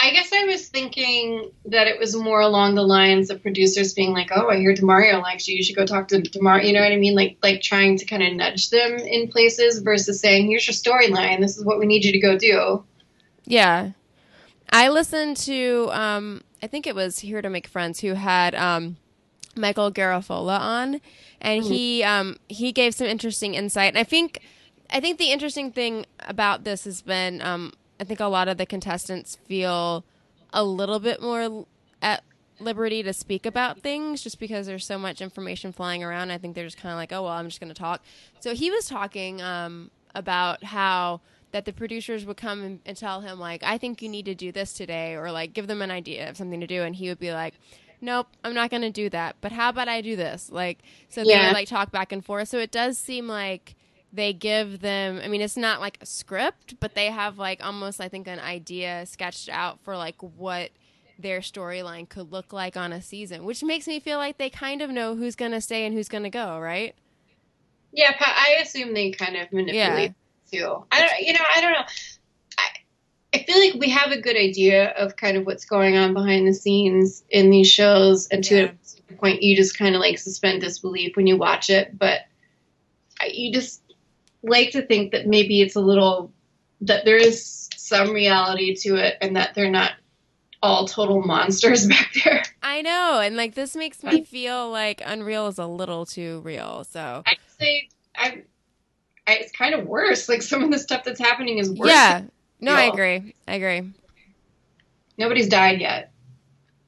I 0.04 0.12
guess 0.12 0.34
I 0.34 0.44
was 0.44 0.68
thinking 0.68 1.50
that 1.63 1.88
it 1.88 1.98
was 1.98 2.13
more 2.13 2.42
along 2.42 2.76
the 2.76 2.84
lines 2.84 3.30
of 3.30 3.42
producers 3.42 3.94
being 3.94 4.12
like, 4.12 4.32
"Oh, 4.36 4.50
I 4.50 4.58
hear 4.58 4.76
Demario 4.76 5.22
likes 5.22 5.48
you. 5.48 5.56
You 5.56 5.63
should 5.63 5.78
go 5.78 5.86
talk 5.86 6.10
to 6.10 6.22
Demario." 6.22 6.66
You 6.66 6.74
know 6.74 6.82
what 6.82 6.92
I 6.92 6.98
mean? 6.98 7.16
Like, 7.16 7.38
like 7.42 7.62
trying 7.62 7.98
to 8.00 8.06
kind 8.06 8.22
of 8.22 8.34
nudge 8.34 8.70
them 8.70 8.98
in 8.98 9.30
places 9.30 9.80
versus 9.80 10.20
saying, 10.20 10.48
"Here's 10.48 10.68
your 10.68 10.74
storyline. 10.74 11.39
This 11.39 11.58
is 11.58 11.63
what 11.63 11.80
we 11.80 11.86
need 11.86 12.04
you 12.04 12.12
to 12.12 12.20
go 12.20 12.38
do." 12.38 12.84
Yeah. 13.46 13.92
I 14.70 14.89
listened 14.89 15.38
to 15.38 15.89
um 15.94 16.44
I 16.62 16.68
think 16.68 16.86
it 16.86 16.96
was 16.96 17.20
Here 17.20 17.42
to 17.42 17.50
Make 17.50 17.68
Friends 17.68 18.02
who 18.02 18.16
had 18.16 18.54
um 18.56 18.98
Michael 19.56 19.89
Garofalo 19.89 20.60
on 20.60 21.00
and 21.39 21.63
he 21.63 22.04
um 22.04 22.36
he 22.50 22.74
gave 22.74 22.94
some 22.94 23.08
interesting 23.08 23.54
insight. 23.54 23.94
And 23.94 24.00
I 24.00 24.04
think 24.04 24.42
I 24.89 25.00
think 25.00 25.18
the 25.18 25.32
interesting 25.32 25.72
thing 25.72 26.06
about 26.20 26.66
this 26.66 26.84
has 26.84 27.02
been 27.02 27.42
um 27.42 27.72
I 27.99 28.03
think 28.03 28.19
a 28.19 28.25
lot 28.25 28.47
of 28.47 28.58
the 28.58 28.65
contestants 28.65 29.38
feel 29.47 30.03
a 30.51 30.63
little 30.63 30.99
bit 30.99 31.21
more 31.21 31.65
at 32.01 32.23
liberty 32.60 33.03
to 33.03 33.13
speak 33.13 33.45
about 33.45 33.79
things 33.79 34.21
just 34.21 34.39
because 34.39 34.67
there's 34.67 34.86
so 34.86 34.97
much 34.97 35.21
information 35.21 35.71
flying 35.71 36.03
around. 36.03 36.32
I 36.32 36.38
think 36.38 36.56
they're 36.56 36.65
just 36.65 36.77
kind 36.77 36.91
of 36.91 36.97
like, 36.97 37.12
oh, 37.12 37.23
well, 37.23 37.32
I'm 37.34 37.47
just 37.47 37.60
going 37.60 37.73
to 37.73 37.79
talk. 37.79 38.01
So 38.39 38.53
he 38.53 38.71
was 38.71 38.86
talking 38.86 39.41
um, 39.41 39.91
about 40.13 40.63
how 40.63 41.21
that 41.51 41.65
the 41.65 41.73
producers 41.73 42.25
would 42.25 42.38
come 42.38 42.63
and, 42.63 42.79
and 42.86 42.97
tell 42.97 43.21
him, 43.21 43.39
like, 43.39 43.63
I 43.63 43.77
think 43.77 44.01
you 44.01 44.10
need 44.10 44.25
to 44.25 44.36
do 44.36 44.51
this 44.51 44.73
today, 44.73 45.13
or 45.15 45.32
like 45.32 45.53
give 45.53 45.67
them 45.67 45.82
an 45.82 45.91
idea 45.91 46.29
of 46.29 46.38
something 46.38 46.60
to 46.60 46.67
do. 46.67 46.84
And 46.84 46.95
he 46.95 47.10
would 47.10 47.19
be 47.19 47.32
like, 47.32 47.53
nope, 48.01 48.27
I'm 48.43 48.53
not 48.53 48.69
going 48.69 48.82
to 48.82 48.91
do 48.91 49.10
that. 49.12 49.36
But 49.39 49.51
how 49.51 49.69
about 49.69 49.88
I 49.88 50.01
do 50.01 50.15
this? 50.15 50.49
Like, 50.51 50.79
so 51.10 51.23
they 51.23 51.38
would 51.38 51.53
like 51.53 51.67
talk 51.67 51.91
back 51.91 52.12
and 52.12 52.25
forth. 52.25 52.49
So 52.49 52.58
it 52.58 52.71
does 52.71 52.97
seem 52.97 53.27
like 53.27 53.75
they 54.13 54.34
give 54.34 54.82
them 54.82 55.19
i 55.23 55.28
mean 55.28 55.41
it's 55.41 55.58
not 55.58 55.80
like 55.82 55.97
a 56.02 56.06
script 56.06 56.76
but 56.80 56.95
they 56.95 57.08
have 57.08 57.38
like 57.38 57.63
almost 57.63 57.99
i 57.99 58.08
think 58.08 58.28
an 58.28 58.39
idea 58.39 59.06
sketched 59.06 59.49
out 59.49 59.80
for 59.84 59.97
like 59.97 60.15
what 60.21 60.69
their 61.19 61.39
storyline 61.39 62.08
could 62.08 62.32
look 62.32 62.54
like 62.54 62.78
on 62.78 62.91
a 62.93 63.02
season 63.02 63.43
which 63.45 63.63
makes 63.63 63.88
me 63.88 63.99
feel 63.99 64.17
like 64.17 64.38
they 64.38 64.49
kind 64.49 64.82
of 64.82 64.89
know 64.89 65.15
who's 65.15 65.36
going 65.36 65.52
to 65.52 65.62
stay 65.62 65.86
and 65.86 65.93
who's 65.95 66.10
going 66.10 66.23
to 66.23 66.30
go 66.30 66.60
right 66.60 66.95
Yeah, 67.91 68.13
I 68.19 68.58
assume 68.62 68.93
they 68.93 69.12
kind 69.12 69.36
of 69.36 69.52
manipulate 69.52 70.13
too. 70.52 70.86
I 70.91 70.99
don't, 71.02 71.19
you 71.19 71.34
know, 71.34 71.45
I 71.56 71.62
don't 71.62 71.73
know. 71.73 71.86
I, 72.58 72.67
I 73.36 73.43
feel 73.43 73.60
like 73.60 73.76
we 73.76 73.89
have 73.89 74.12
a 74.12 74.21
good 74.21 74.36
idea 74.38 74.89
of 74.91 75.15
kind 75.15 75.38
of 75.38 75.45
what's 75.45 75.65
going 75.65 75.95
on 75.95 76.13
behind 76.13 76.47
the 76.47 76.54
scenes 76.54 77.23
in 77.30 77.49
these 77.52 77.69
shows, 77.69 78.28
and 78.28 78.43
to 78.45 78.56
Yeah. 78.56 78.71
a 79.10 79.13
point, 79.13 79.43
you 79.43 79.56
just 79.56 79.78
kind 79.78 79.95
of 79.95 80.02
like 80.02 80.17
suspend 80.17 80.62
disbelief 80.62 81.15
when 81.15 81.28
you 81.28 81.38
watch 81.38 81.69
it. 81.69 81.97
But 81.97 82.21
you 83.32 83.54
just 83.54 83.83
like 84.43 84.71
to 84.71 84.82
think 84.86 85.12
that 85.13 85.25
maybe 85.27 85.62
it's 85.62 85.75
a 85.75 85.82
little 85.82 86.32
that 86.82 87.06
there 87.06 87.17
is 87.17 87.69
some 87.75 88.12
reality 88.13 88.75
to 88.75 88.95
it, 88.95 89.17
and 89.21 89.36
that 89.36 89.53
they're 89.56 89.69
not 89.71 89.93
all 90.62 90.88
total 90.88 91.21
monsters 91.21 91.86
back 91.93 92.13
there. 92.23 92.41
i 92.62 92.82
know 92.82 93.19
and 93.19 93.36
like 93.36 93.53
this 93.53 93.75
makes 93.75 94.01
me 94.01 94.23
feel 94.23 94.69
like 94.71 95.01
unreal 95.06 95.47
is 95.47 95.60
a 95.60 95.65
little 95.67 96.06
too 96.06 96.39
real 96.45 96.86
so 96.89 97.21
I 97.27 97.34
say 97.60 97.89
I, 98.15 98.43
I 99.27 99.34
it's 99.36 99.51
kind 99.51 99.73
of 99.75 99.86
worse. 99.86 100.29
Like 100.29 100.41
some 100.41 100.63
of 100.63 100.71
the 100.71 100.79
stuff 100.79 101.03
that's 101.03 101.19
happening 101.19 101.58
is 101.58 101.69
worse. 101.69 101.89
yeah 101.89 102.21
no 102.62 102.73
i 102.73 102.84
agree 102.84 103.34
i 103.47 103.56
agree 103.56 103.91
Nobody's 105.17 105.47
died 105.49 105.82
yet. 105.82 106.12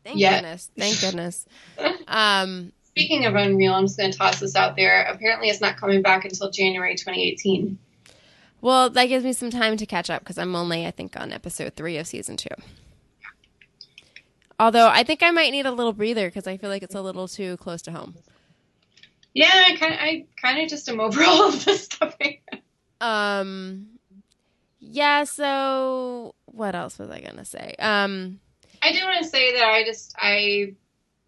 thank 0.05 0.19
Yeah. 0.19 0.35
goodness 0.35 0.71
thank 0.77 0.99
goodness 1.01 1.45
um 2.07 2.71
Speaking 2.97 3.25
of 3.25 3.36
Unreal, 3.36 3.73
I'm 3.73 3.86
just 3.86 3.97
going 3.97 4.12
to 4.12 4.17
toss 4.17 4.39
this 4.39 4.55
out 4.55 4.77
there. 4.77 5.03
Apparently, 5.03 5.49
it's 5.49 5.60
not 5.60 5.75
coming 5.75 6.01
back 6.01 6.23
until 6.23 6.49
January 6.49 6.95
2018. 6.95 7.77
well 8.62 8.89
that 8.89 9.05
gives 9.08 9.25
me 9.25 9.34
some 9.34 9.49
time 9.49 9.75
to 9.75 9.86
catch 9.86 10.10
up 10.10 10.21
because 10.21 10.38
i'm 10.38 10.55
only 10.55 10.88
i 10.88 10.91
think 10.91 11.19
on 11.19 11.31
episode 11.34 11.75
three 11.75 11.97
of 11.97 12.08
season 12.08 12.38
two 12.38 12.47
although 14.60 14.88
i 14.88 15.03
think 15.03 15.21
i 15.21 15.29
might 15.29 15.51
need 15.51 15.65
a 15.65 15.71
little 15.71 15.91
breather 15.91 16.27
because 16.27 16.47
i 16.47 16.55
feel 16.58 16.69
like 16.69 16.81
it's 16.81 16.95
a 16.95 17.01
little 17.01 17.27
too 17.27 17.58
close 17.58 17.81
to 17.81 17.91
home 17.91 18.15
Yeah, 19.34 19.51
I 19.51 19.75
kind 19.75 19.93
of, 19.93 19.99
I 19.99 20.25
kind 20.41 20.63
of 20.63 20.69
just 20.69 20.88
am 20.88 21.01
over 21.01 21.21
all 21.23 21.49
of 21.49 21.65
this 21.65 21.84
stuff. 21.84 22.15
Um, 23.01 23.88
yeah. 24.79 25.25
So 25.25 26.34
what 26.45 26.73
else 26.73 26.97
was 26.97 27.10
I 27.10 27.19
gonna 27.19 27.43
say? 27.43 27.75
Um, 27.77 28.39
I 28.81 28.93
do 28.93 29.03
want 29.03 29.21
to 29.21 29.27
say 29.29 29.51
that 29.60 29.65
I 29.67 29.84
just 29.84 30.15
I've 30.17 30.75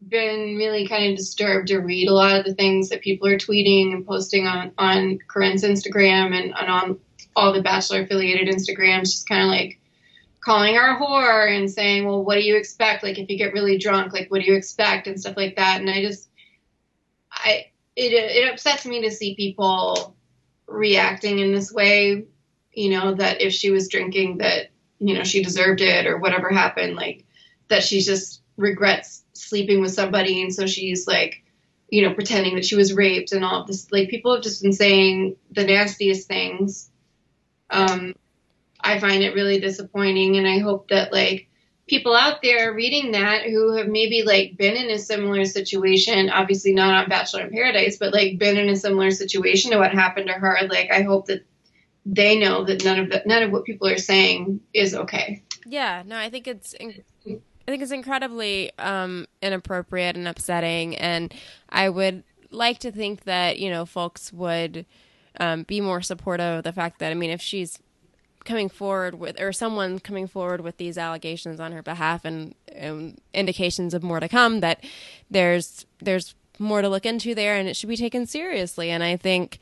been 0.05 0.55
really 0.57 0.87
kind 0.87 1.11
of 1.11 1.17
disturbed 1.17 1.67
to 1.67 1.79
read 1.79 2.07
a 2.07 2.13
lot 2.13 2.39
of 2.39 2.45
the 2.45 2.53
things 2.53 2.89
that 2.89 3.01
people 3.01 3.27
are 3.27 3.37
tweeting 3.37 3.93
and 3.93 4.05
posting 4.05 4.45
on 4.45 4.71
on 4.77 5.19
Corinne's 5.27 5.63
Instagram 5.63 6.33
and, 6.33 6.53
and 6.57 6.69
on 6.69 6.99
all 7.35 7.53
the 7.53 7.61
Bachelor 7.61 8.01
affiliated 8.01 8.53
Instagrams, 8.53 9.11
just 9.11 9.27
kind 9.27 9.43
of 9.43 9.49
like 9.49 9.79
calling 10.39 10.75
her 10.75 10.95
a 10.95 10.99
whore 10.99 11.55
and 11.55 11.69
saying, 11.69 12.05
"Well, 12.05 12.23
what 12.23 12.35
do 12.35 12.41
you 12.41 12.55
expect? 12.55 13.03
Like 13.03 13.17
if 13.17 13.29
you 13.29 13.37
get 13.37 13.53
really 13.53 13.77
drunk, 13.77 14.13
like 14.13 14.29
what 14.29 14.41
do 14.41 14.47
you 14.47 14.55
expect?" 14.55 15.07
and 15.07 15.19
stuff 15.19 15.37
like 15.37 15.55
that. 15.55 15.81
And 15.81 15.89
I 15.89 16.01
just 16.01 16.29
I 17.31 17.65
it 17.95 18.13
it 18.13 18.51
upsets 18.51 18.85
me 18.85 19.01
to 19.01 19.11
see 19.11 19.35
people 19.35 20.15
reacting 20.67 21.39
in 21.39 21.53
this 21.53 21.71
way. 21.71 22.25
You 22.71 22.89
know 22.91 23.15
that 23.15 23.41
if 23.41 23.53
she 23.53 23.71
was 23.71 23.87
drinking, 23.87 24.37
that 24.37 24.69
you 24.99 25.15
know 25.15 25.23
she 25.23 25.43
deserved 25.43 25.81
it 25.81 26.05
or 26.05 26.17
whatever 26.17 26.49
happened. 26.49 26.95
Like 26.95 27.25
that 27.69 27.83
she's 27.83 28.05
just 28.05 28.41
regrets 28.57 29.23
sleeping 29.33 29.81
with 29.81 29.93
somebody, 29.93 30.41
and 30.41 30.53
so 30.53 30.65
she's 30.67 31.07
like, 31.07 31.43
you 31.89 32.07
know, 32.07 32.13
pretending 32.13 32.55
that 32.55 32.65
she 32.65 32.75
was 32.75 32.93
raped 32.93 33.31
and 33.31 33.45
all 33.45 33.61
of 33.61 33.67
this. 33.67 33.91
Like 33.91 34.09
people 34.09 34.33
have 34.33 34.43
just 34.43 34.61
been 34.61 34.73
saying 34.73 35.37
the 35.51 35.63
nastiest 35.63 36.27
things. 36.27 36.89
Um, 37.69 38.15
I 38.79 38.99
find 38.99 39.23
it 39.23 39.35
really 39.35 39.59
disappointing, 39.59 40.37
and 40.37 40.47
I 40.47 40.59
hope 40.59 40.89
that 40.89 41.13
like 41.13 41.47
people 41.87 42.15
out 42.15 42.41
there 42.41 42.73
reading 42.73 43.11
that 43.11 43.43
who 43.43 43.77
have 43.77 43.87
maybe 43.87 44.23
like 44.23 44.57
been 44.57 44.75
in 44.75 44.89
a 44.89 44.99
similar 44.99 45.45
situation, 45.45 46.29
obviously 46.29 46.73
not 46.73 46.93
on 46.93 47.09
Bachelor 47.09 47.41
in 47.41 47.51
Paradise, 47.51 47.97
but 47.97 48.13
like 48.13 48.37
been 48.37 48.57
in 48.57 48.69
a 48.69 48.75
similar 48.75 49.11
situation 49.11 49.71
to 49.71 49.77
what 49.77 49.91
happened 49.91 50.27
to 50.27 50.33
her. 50.33 50.59
Like 50.69 50.91
I 50.91 51.03
hope 51.03 51.27
that 51.27 51.45
they 52.05 52.39
know 52.39 52.63
that 52.65 52.83
none 52.83 52.99
of 52.99 53.09
that, 53.11 53.27
none 53.27 53.43
of 53.43 53.51
what 53.51 53.65
people 53.65 53.87
are 53.87 53.97
saying 53.97 54.61
is 54.73 54.93
okay. 54.93 55.43
yeah. 55.65 56.03
No, 56.05 56.17
I 56.17 56.29
think 56.29 56.47
it's. 56.47 56.75
I 57.67 57.71
think 57.71 57.83
it's 57.83 57.91
incredibly 57.91 58.71
um, 58.79 59.27
inappropriate 59.41 60.15
and 60.15 60.27
upsetting, 60.27 60.95
and 60.95 61.33
I 61.69 61.89
would 61.89 62.23
like 62.49 62.79
to 62.79 62.91
think 62.91 63.25
that 63.25 63.59
you 63.59 63.69
know 63.69 63.85
folks 63.85 64.31
would 64.31 64.85
um, 65.39 65.63
be 65.63 65.81
more 65.81 66.01
supportive 66.01 66.59
of 66.59 66.63
the 66.63 66.71
fact 66.71 66.99
that 66.99 67.11
I 67.11 67.13
mean, 67.13 67.29
if 67.29 67.41
she's 67.41 67.79
coming 68.47 68.69
forward 68.69 69.19
with 69.19 69.39
or 69.41 69.51
someone 69.51 69.99
coming 69.99 70.25
forward 70.25 70.61
with 70.61 70.77
these 70.77 70.97
allegations 70.97 71.59
on 71.59 71.73
her 71.73 71.81
behalf 71.81 72.23
and, 72.23 72.55
and 72.71 73.19
indications 73.33 73.93
of 73.93 74.01
more 74.01 74.21
to 74.21 74.29
come 74.29 74.61
that 74.61 74.81
there's 75.29 75.85
there's 75.99 76.33
more 76.57 76.81
to 76.81 76.87
look 76.87 77.05
into 77.05 77.35
there 77.35 77.57
and 77.57 77.67
it 77.67 77.75
should 77.75 77.89
be 77.89 77.97
taken 77.97 78.25
seriously. 78.25 78.89
And 78.89 79.03
i 79.03 79.17
think 79.17 79.59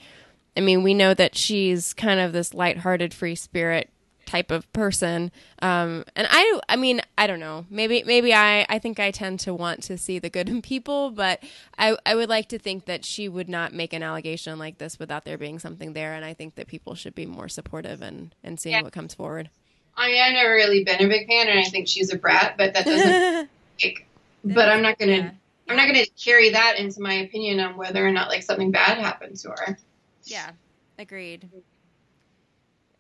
i 0.56 0.60
mean 0.60 0.84
we 0.84 0.94
know 0.94 1.14
that 1.16 1.36
she's 1.36 1.94
kind 1.94 2.20
of 2.20 2.32
this 2.32 2.54
lighthearted 2.54 3.14
free 3.14 3.36
spirit 3.36 3.90
type 4.26 4.52
of 4.52 4.72
person 4.74 5.32
um 5.62 6.04
and 6.16 6.28
i 6.30 6.60
i 6.70 6.76
mean 6.76 7.00
i 7.18 7.28
don't 7.28 7.40
know 7.40 7.66
maybe 7.70 8.04
maybe 8.06 8.34
i 8.34 8.66
i 8.70 8.80
think 8.80 9.00
i 9.00 9.12
tend 9.12 9.40
to 9.40 9.54
want 9.54 9.84
to 9.84 9.98
see 9.98 10.20
the 10.20 10.30
good 10.30 10.50
in 10.50 10.62
people 10.62 11.12
but 11.12 11.44
i 11.78 11.96
i 12.06 12.16
would 12.16 12.28
like 12.30 12.48
to 12.50 12.58
think 12.60 12.86
that 12.86 13.06
she 13.06 13.30
would 13.30 13.48
not 13.50 13.74
make 13.74 13.94
an 13.94 14.02
allegation 14.04 14.58
like 14.60 14.78
this 14.78 14.98
without 15.00 15.26
there 15.26 15.38
being 15.38 15.60
something 15.60 15.94
there 15.94 16.14
and 16.14 16.26
i 16.26 16.34
think 16.34 16.56
that 16.56 16.68
people 16.68 16.96
should 16.96 17.14
be 17.16 17.26
more 17.26 17.48
supportive 17.48 18.02
and 18.02 18.34
and 18.44 18.60
seeing 18.60 18.76
Yeah. 18.76 18.82
what 18.82 18.94
comes 18.94 19.14
forward 19.14 19.50
I 19.98 20.10
mean, 20.10 20.22
I've 20.22 20.34
never 20.34 20.52
really 20.54 20.84
been 20.84 21.02
a 21.02 21.08
big 21.08 21.26
fan, 21.26 21.48
and 21.48 21.58
I 21.58 21.64
think 21.64 21.88
she's 21.88 22.12
a 22.12 22.18
brat, 22.18 22.56
but 22.58 22.74
that 22.74 22.84
doesn't. 22.84 23.50
like, 23.82 24.06
but 24.44 24.68
I'm 24.68 24.82
not 24.82 25.00
gonna. 25.00 25.12
Yeah. 25.14 25.32
I'm 25.70 25.78
not 25.78 25.88
gonna 25.88 26.04
carry 26.22 26.50
that 26.50 26.78
into 26.78 27.00
my 27.02 27.14
opinion 27.14 27.62
on 27.62 27.78
whether 27.78 28.06
or 28.06 28.12
not 28.12 28.28
like 28.28 28.44
something 28.44 28.72
bad 28.72 28.98
happened 28.98 29.38
to 29.38 29.52
her. 29.52 29.78
yeah 30.26 30.52
agreed 31.00 31.48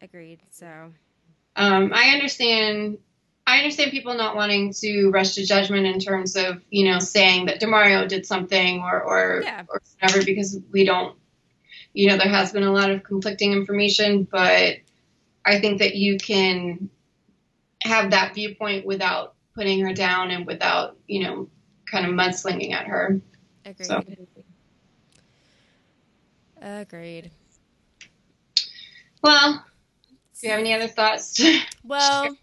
agreed 0.01 0.39
so 0.51 0.91
Um, 1.55 1.91
I 1.93 2.09
understand. 2.09 2.97
I 3.47 3.59
understand 3.59 3.91
people 3.91 4.15
not 4.15 4.35
wanting 4.35 4.73
to 4.81 5.09
rush 5.11 5.35
to 5.35 5.45
judgment 5.45 5.85
in 5.85 5.99
terms 5.99 6.35
of 6.35 6.61
you 6.69 6.91
know 6.91 6.99
saying 6.99 7.45
that 7.45 7.61
Demario 7.61 8.07
did 8.07 8.25
something 8.25 8.81
or 8.81 9.01
or, 9.01 9.41
Yeah. 9.43 9.63
or 9.69 9.81
whatever 9.99 10.25
because 10.25 10.59
we 10.71 10.85
don't. 10.85 11.17
You 11.93 12.09
know, 12.09 12.17
there 12.17 12.27
has 12.27 12.51
been 12.51 12.63
a 12.63 12.73
lot 12.73 12.89
of 12.89 13.03
conflicting 13.03 13.53
information, 13.53 14.27
but 14.29 14.77
I 15.45 15.59
think 15.59 15.79
that 15.79 15.95
you 15.95 16.17
can 16.17 16.89
have 17.83 18.11
that 18.11 18.33
viewpoint 18.33 18.85
without 18.85 19.35
putting 19.53 19.79
her 19.85 19.93
down 19.93 20.31
and 20.31 20.45
without 20.45 20.97
you 21.07 21.23
know 21.23 21.49
kind 21.89 22.05
of 22.05 22.11
mudslinging 22.11 22.73
at 22.73 22.87
her. 22.87 23.21
Agreed. 23.63 23.85
So. 23.85 24.03
Agreed. 26.61 27.31
Well, 29.21 29.63
do 30.39 30.47
you 30.47 30.51
have 30.51 30.59
any 30.59 30.73
other 30.73 30.87
thoughts? 30.87 31.41
Well, 31.83 32.35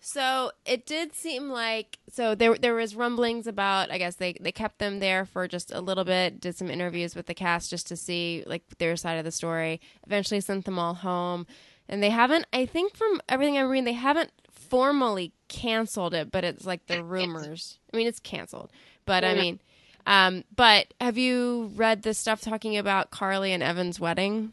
so 0.00 0.50
it 0.66 0.84
did 0.84 1.14
seem 1.14 1.48
like 1.48 1.98
so 2.10 2.34
there 2.34 2.56
there 2.56 2.74
was 2.74 2.94
rumblings 2.94 3.46
about 3.46 3.90
I 3.90 3.96
guess 3.98 4.16
they 4.16 4.34
they 4.40 4.52
kept 4.52 4.78
them 4.78 4.98
there 4.98 5.24
for 5.24 5.48
just 5.48 5.72
a 5.72 5.80
little 5.80 6.04
bit, 6.04 6.40
did 6.40 6.56
some 6.56 6.70
interviews 6.70 7.14
with 7.14 7.26
the 7.26 7.34
cast 7.34 7.70
just 7.70 7.86
to 7.88 7.96
see 7.96 8.44
like 8.46 8.62
their 8.78 8.96
side 8.96 9.18
of 9.18 9.24
the 9.24 9.30
story. 9.30 9.80
Eventually 10.06 10.40
sent 10.40 10.66
them 10.66 10.78
all 10.78 10.94
home, 10.94 11.46
and 11.88 12.02
they 12.02 12.10
haven't. 12.10 12.46
I 12.52 12.66
think 12.66 12.96
from 12.96 13.22
everything 13.28 13.56
I'm 13.56 13.68
reading, 13.68 13.84
they 13.84 13.92
haven't 13.92 14.30
formally 14.50 15.32
canceled 15.48 16.12
it, 16.12 16.30
but 16.30 16.44
it's 16.44 16.66
like 16.66 16.86
the 16.86 17.02
rumors. 17.02 17.78
I 17.92 17.96
mean, 17.96 18.06
it's 18.06 18.20
canceled, 18.20 18.70
but 19.06 19.24
I 19.24 19.34
mean. 19.34 19.60
Um, 20.06 20.44
but 20.56 20.94
have 20.98 21.18
you 21.18 21.72
read 21.76 22.02
the 22.02 22.14
stuff 22.14 22.40
talking 22.40 22.78
about 22.78 23.10
Carly 23.10 23.52
and 23.52 23.62
Evan's 23.62 24.00
wedding? 24.00 24.52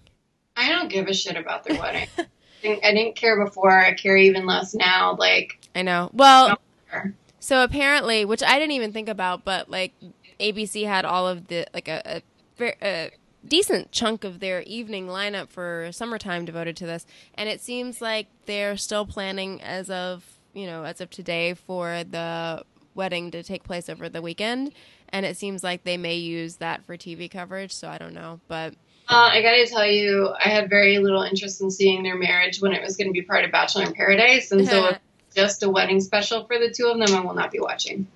I 0.58 0.70
don't 0.70 0.90
give 0.90 1.08
a 1.08 1.14
shit 1.14 1.38
about 1.38 1.64
their 1.64 1.80
wedding. 1.80 2.10
I 2.64 2.94
didn't- 2.94 3.16
care 3.16 3.44
before. 3.44 3.72
I 3.72 3.94
care 3.94 4.18
even 4.18 4.46
less 4.46 4.74
now. 4.74 5.16
Like, 5.18 5.60
I 5.76 5.82
know. 5.82 6.10
Well. 6.14 6.60
So 7.40 7.64
apparently, 7.64 8.26
which 8.26 8.44
I 8.44 8.60
didn't 8.60 8.72
even 8.72 8.92
think 8.92 9.08
about, 9.08 9.46
but 9.46 9.70
like 9.70 9.94
ABC 10.40 10.86
had 10.86 11.06
all 11.06 11.28
of 11.28 11.48
the 11.48 11.66
like 11.74 11.88
a, 11.88 12.22
a, 12.60 12.74
a 12.82 13.12
decent 13.48 13.92
chunk 13.92 14.24
of 14.24 14.40
their 14.40 14.62
evening 14.64 15.08
lineup 15.08 15.50
for 15.50 15.90
summertime 15.92 16.46
devoted 16.46 16.76
to 16.78 16.86
this, 16.86 17.06
and 17.36 17.48
it 17.48 17.62
seems 17.62 18.02
like 18.02 18.28
they're 18.46 18.76
still 18.76 19.06
planning 19.06 19.62
as 19.62 19.90
of 19.90 20.40
you 20.54 20.66
know 20.66 20.84
as 20.84 21.00
of 21.00 21.10
today 21.10 21.54
for 21.54 22.04
the 22.04 22.64
wedding 22.96 23.32
to 23.32 23.44
take 23.44 23.64
place 23.64 23.88
over 23.88 24.10
the 24.10 24.22
weekend, 24.22 24.74
and 25.10 25.26
it 25.26 25.38
seems 25.38 25.64
like 25.64 25.84
they 25.84 25.98
may 25.98 26.16
use 26.16 26.58
that 26.58 26.84
for 26.84 26.98
TV 26.98 27.30
coverage. 27.32 27.72
So 27.74 27.88
I 27.88 27.98
don't 27.98 28.14
know, 28.14 28.42
but 28.48 28.74
Uh, 29.10 29.30
I 29.32 29.42
gotta 29.42 29.66
tell 29.68 29.86
you, 29.86 30.34
I 30.44 30.50
had 30.50 30.70
very 30.70 30.98
little 30.98 31.22
interest 31.22 31.62
in 31.62 31.72
seeing 31.72 32.04
their 32.04 32.18
marriage 32.18 32.60
when 32.60 32.74
it 32.74 32.82
was 32.84 32.98
going 32.98 33.08
to 33.08 33.14
be 33.14 33.22
part 33.22 33.46
of 33.46 33.52
Bachelor 33.52 33.84
in 33.84 33.94
Paradise, 33.94 34.52
and 34.52 34.68
so 34.68 34.86
if 34.90 35.00
just 35.36 35.64
a 35.64 35.70
wedding 35.70 36.02
special 36.02 36.46
for 36.46 36.58
the 36.60 36.72
two 36.72 36.88
of 36.88 37.00
them, 37.00 37.16
I 37.16 37.22
will 37.22 37.34
not 37.36 37.52
be 37.52 37.60
watching. 37.60 38.08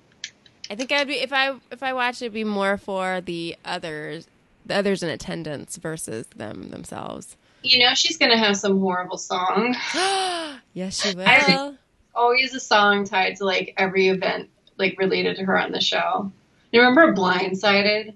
I 0.70 0.74
think 0.74 0.92
I'd 0.92 1.06
be 1.06 1.14
if 1.14 1.32
I 1.32 1.54
if 1.70 1.82
I 1.82 1.92
watch 1.92 2.20
it'd 2.20 2.32
be 2.32 2.44
more 2.44 2.76
for 2.76 3.20
the 3.20 3.56
others 3.64 4.26
the 4.66 4.76
others 4.76 5.02
in 5.02 5.08
attendance 5.08 5.76
versus 5.76 6.26
them 6.36 6.70
themselves. 6.70 7.36
You 7.62 7.78
know, 7.78 7.94
she's 7.94 8.16
going 8.16 8.30
to 8.32 8.38
have 8.38 8.56
some 8.56 8.80
horrible 8.80 9.18
song. 9.18 9.76
yes, 10.74 11.00
she 11.00 11.14
will. 11.14 11.26
I 11.26 11.40
think- 11.40 11.78
Always 12.14 12.54
a 12.54 12.60
song 12.60 13.04
tied 13.04 13.36
to 13.36 13.44
like 13.44 13.72
every 13.78 14.08
event, 14.08 14.50
like 14.76 14.98
related 14.98 15.36
to 15.36 15.44
her 15.44 15.58
on 15.58 15.72
the 15.72 15.80
show. 15.80 16.30
You 16.70 16.80
remember 16.82 17.14
Blindsided? 17.14 18.14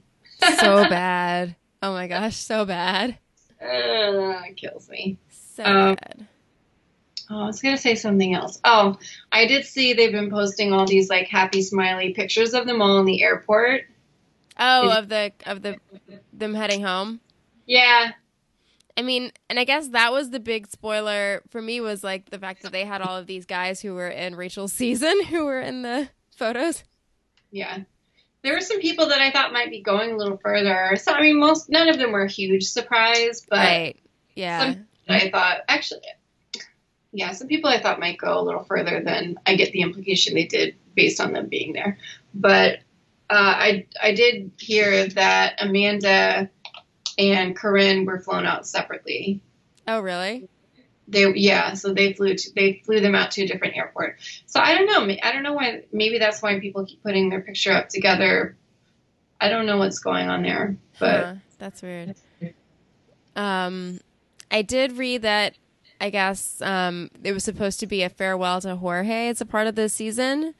so 0.58 0.86
bad. 0.90 1.56
Oh 1.82 1.92
my 1.92 2.06
gosh, 2.08 2.36
so 2.36 2.64
bad. 2.64 3.18
Uh, 3.60 4.42
it 4.48 4.56
kills 4.56 4.88
me. 4.88 5.18
So 5.30 5.64
Um, 5.64 5.94
bad. 5.94 6.26
Oh, 7.28 7.40
I 7.42 7.46
was 7.46 7.60
gonna 7.60 7.76
say 7.76 7.94
something 7.94 8.34
else. 8.34 8.60
Oh, 8.64 8.98
I 9.32 9.46
did 9.46 9.64
see 9.64 9.92
they've 9.92 10.12
been 10.12 10.30
posting 10.30 10.72
all 10.72 10.86
these 10.86 11.10
like 11.10 11.26
happy 11.26 11.62
smiley 11.62 12.12
pictures 12.12 12.54
of 12.54 12.66
them 12.66 12.80
all 12.80 12.98
in 13.00 13.06
the 13.06 13.22
airport. 13.22 13.82
Oh, 14.58 14.90
of 14.90 15.08
the 15.08 15.32
of 15.44 15.62
the 15.62 15.76
them 16.32 16.54
heading 16.54 16.82
home. 16.82 17.20
Yeah, 17.66 18.12
I 18.96 19.02
mean, 19.02 19.30
and 19.50 19.58
I 19.58 19.64
guess 19.64 19.88
that 19.88 20.12
was 20.12 20.30
the 20.30 20.40
big 20.40 20.66
spoiler 20.68 21.42
for 21.50 21.60
me 21.60 21.80
was 21.80 22.02
like 22.02 22.30
the 22.30 22.38
fact 22.38 22.62
that 22.62 22.72
they 22.72 22.84
had 22.84 23.02
all 23.02 23.16
of 23.16 23.26
these 23.26 23.44
guys 23.44 23.80
who 23.80 23.94
were 23.94 24.08
in 24.08 24.36
Rachel's 24.36 24.72
season 24.74 25.24
who 25.24 25.44
were 25.44 25.60
in 25.60 25.82
the 25.82 26.08
photos. 26.36 26.84
yeah. 27.50 27.80
There 28.46 28.54
were 28.54 28.60
some 28.60 28.78
people 28.78 29.08
that 29.08 29.20
I 29.20 29.32
thought 29.32 29.52
might 29.52 29.70
be 29.70 29.82
going 29.82 30.12
a 30.12 30.16
little 30.16 30.36
further. 30.36 30.94
So 31.02 31.10
I 31.12 31.20
mean, 31.20 31.40
most 31.40 31.68
none 31.68 31.88
of 31.88 31.98
them 31.98 32.12
were 32.12 32.22
a 32.22 32.30
huge 32.30 32.62
surprise, 32.66 33.44
but 33.50 33.58
right. 33.58 33.96
Yeah. 34.36 34.60
some- 34.72 34.86
I 35.08 35.30
thought 35.30 35.62
actually, 35.68 36.02
yeah, 37.10 37.32
some 37.32 37.48
people 37.48 37.68
I 37.68 37.80
thought 37.80 37.98
might 37.98 38.18
go 38.18 38.38
a 38.38 38.42
little 38.42 38.62
further 38.62 39.02
than 39.02 39.36
I 39.44 39.56
get 39.56 39.72
the 39.72 39.80
implication 39.80 40.34
they 40.34 40.44
did 40.46 40.76
based 40.94 41.20
on 41.20 41.32
them 41.32 41.48
being 41.48 41.72
there. 41.72 41.98
But 42.34 42.78
uh, 43.28 43.54
I 43.58 43.86
I 44.00 44.14
did 44.14 44.52
hear 44.60 45.08
that 45.08 45.60
Amanda 45.60 46.48
and 47.18 47.56
Corinne 47.56 48.04
were 48.04 48.20
flown 48.20 48.46
out 48.46 48.64
separately. 48.64 49.40
oh, 49.88 49.98
really? 49.98 50.48
They 51.08 51.32
yeah, 51.34 51.74
so 51.74 51.94
they 51.94 52.12
flew 52.14 52.34
to, 52.34 52.54
they 52.54 52.82
flew 52.84 53.00
them 53.00 53.14
out 53.14 53.30
to 53.32 53.42
a 53.44 53.46
different 53.46 53.76
airport. 53.76 54.16
So 54.46 54.60
I 54.60 54.74
don't 54.74 54.86
know. 54.86 55.14
I 55.22 55.32
don't 55.32 55.42
know 55.42 55.52
why. 55.52 55.82
Maybe 55.92 56.18
that's 56.18 56.42
why 56.42 56.58
people 56.58 56.84
keep 56.84 57.02
putting 57.02 57.30
their 57.30 57.40
picture 57.40 57.72
up 57.72 57.88
together. 57.88 58.56
I 59.40 59.48
don't 59.48 59.66
know 59.66 59.76
what's 59.76 59.98
going 60.00 60.28
on 60.28 60.42
there, 60.42 60.76
but 60.98 61.24
Huh, 61.24 61.34
that's 61.58 61.82
weird. 61.82 62.14
Um, 63.34 64.00
I 64.50 64.62
did 64.62 64.92
read 64.92 65.22
that. 65.22 65.54
I 66.00 66.10
guess 66.10 66.60
um, 66.60 67.10
it 67.24 67.32
was 67.32 67.44
supposed 67.44 67.80
to 67.80 67.86
be 67.86 68.02
a 68.02 68.10
farewell 68.10 68.60
to 68.60 68.76
Jorge 68.76 69.28
as 69.28 69.40
a 69.40 69.46
part 69.46 69.66
of 69.66 69.76
the 69.76 69.88
season. 69.88 70.54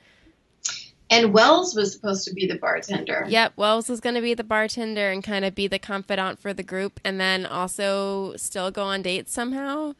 and 1.11 1.33
Wells 1.35 1.75
was 1.77 1.93
supposed 1.93 2.27
to 2.27 2.35
be 2.35 2.47
the 2.47 2.57
bartender. 2.57 3.27
Yep, 3.29 3.53
Wells 3.57 3.89
was 3.89 4.01
going 4.01 4.15
to 4.15 4.23
be 4.23 4.33
the 4.35 4.45
bartender 4.45 5.11
and 5.11 5.23
kind 5.23 5.45
of 5.45 5.55
be 5.55 5.67
the 5.69 5.79
confidant 5.79 6.39
for 6.39 6.55
the 6.55 6.63
group, 6.63 7.01
and 7.05 7.21
then 7.21 7.45
also 7.45 8.35
still 8.37 8.71
go 8.71 8.85
on 8.85 9.03
dates 9.03 9.33
somehow. 9.33 9.95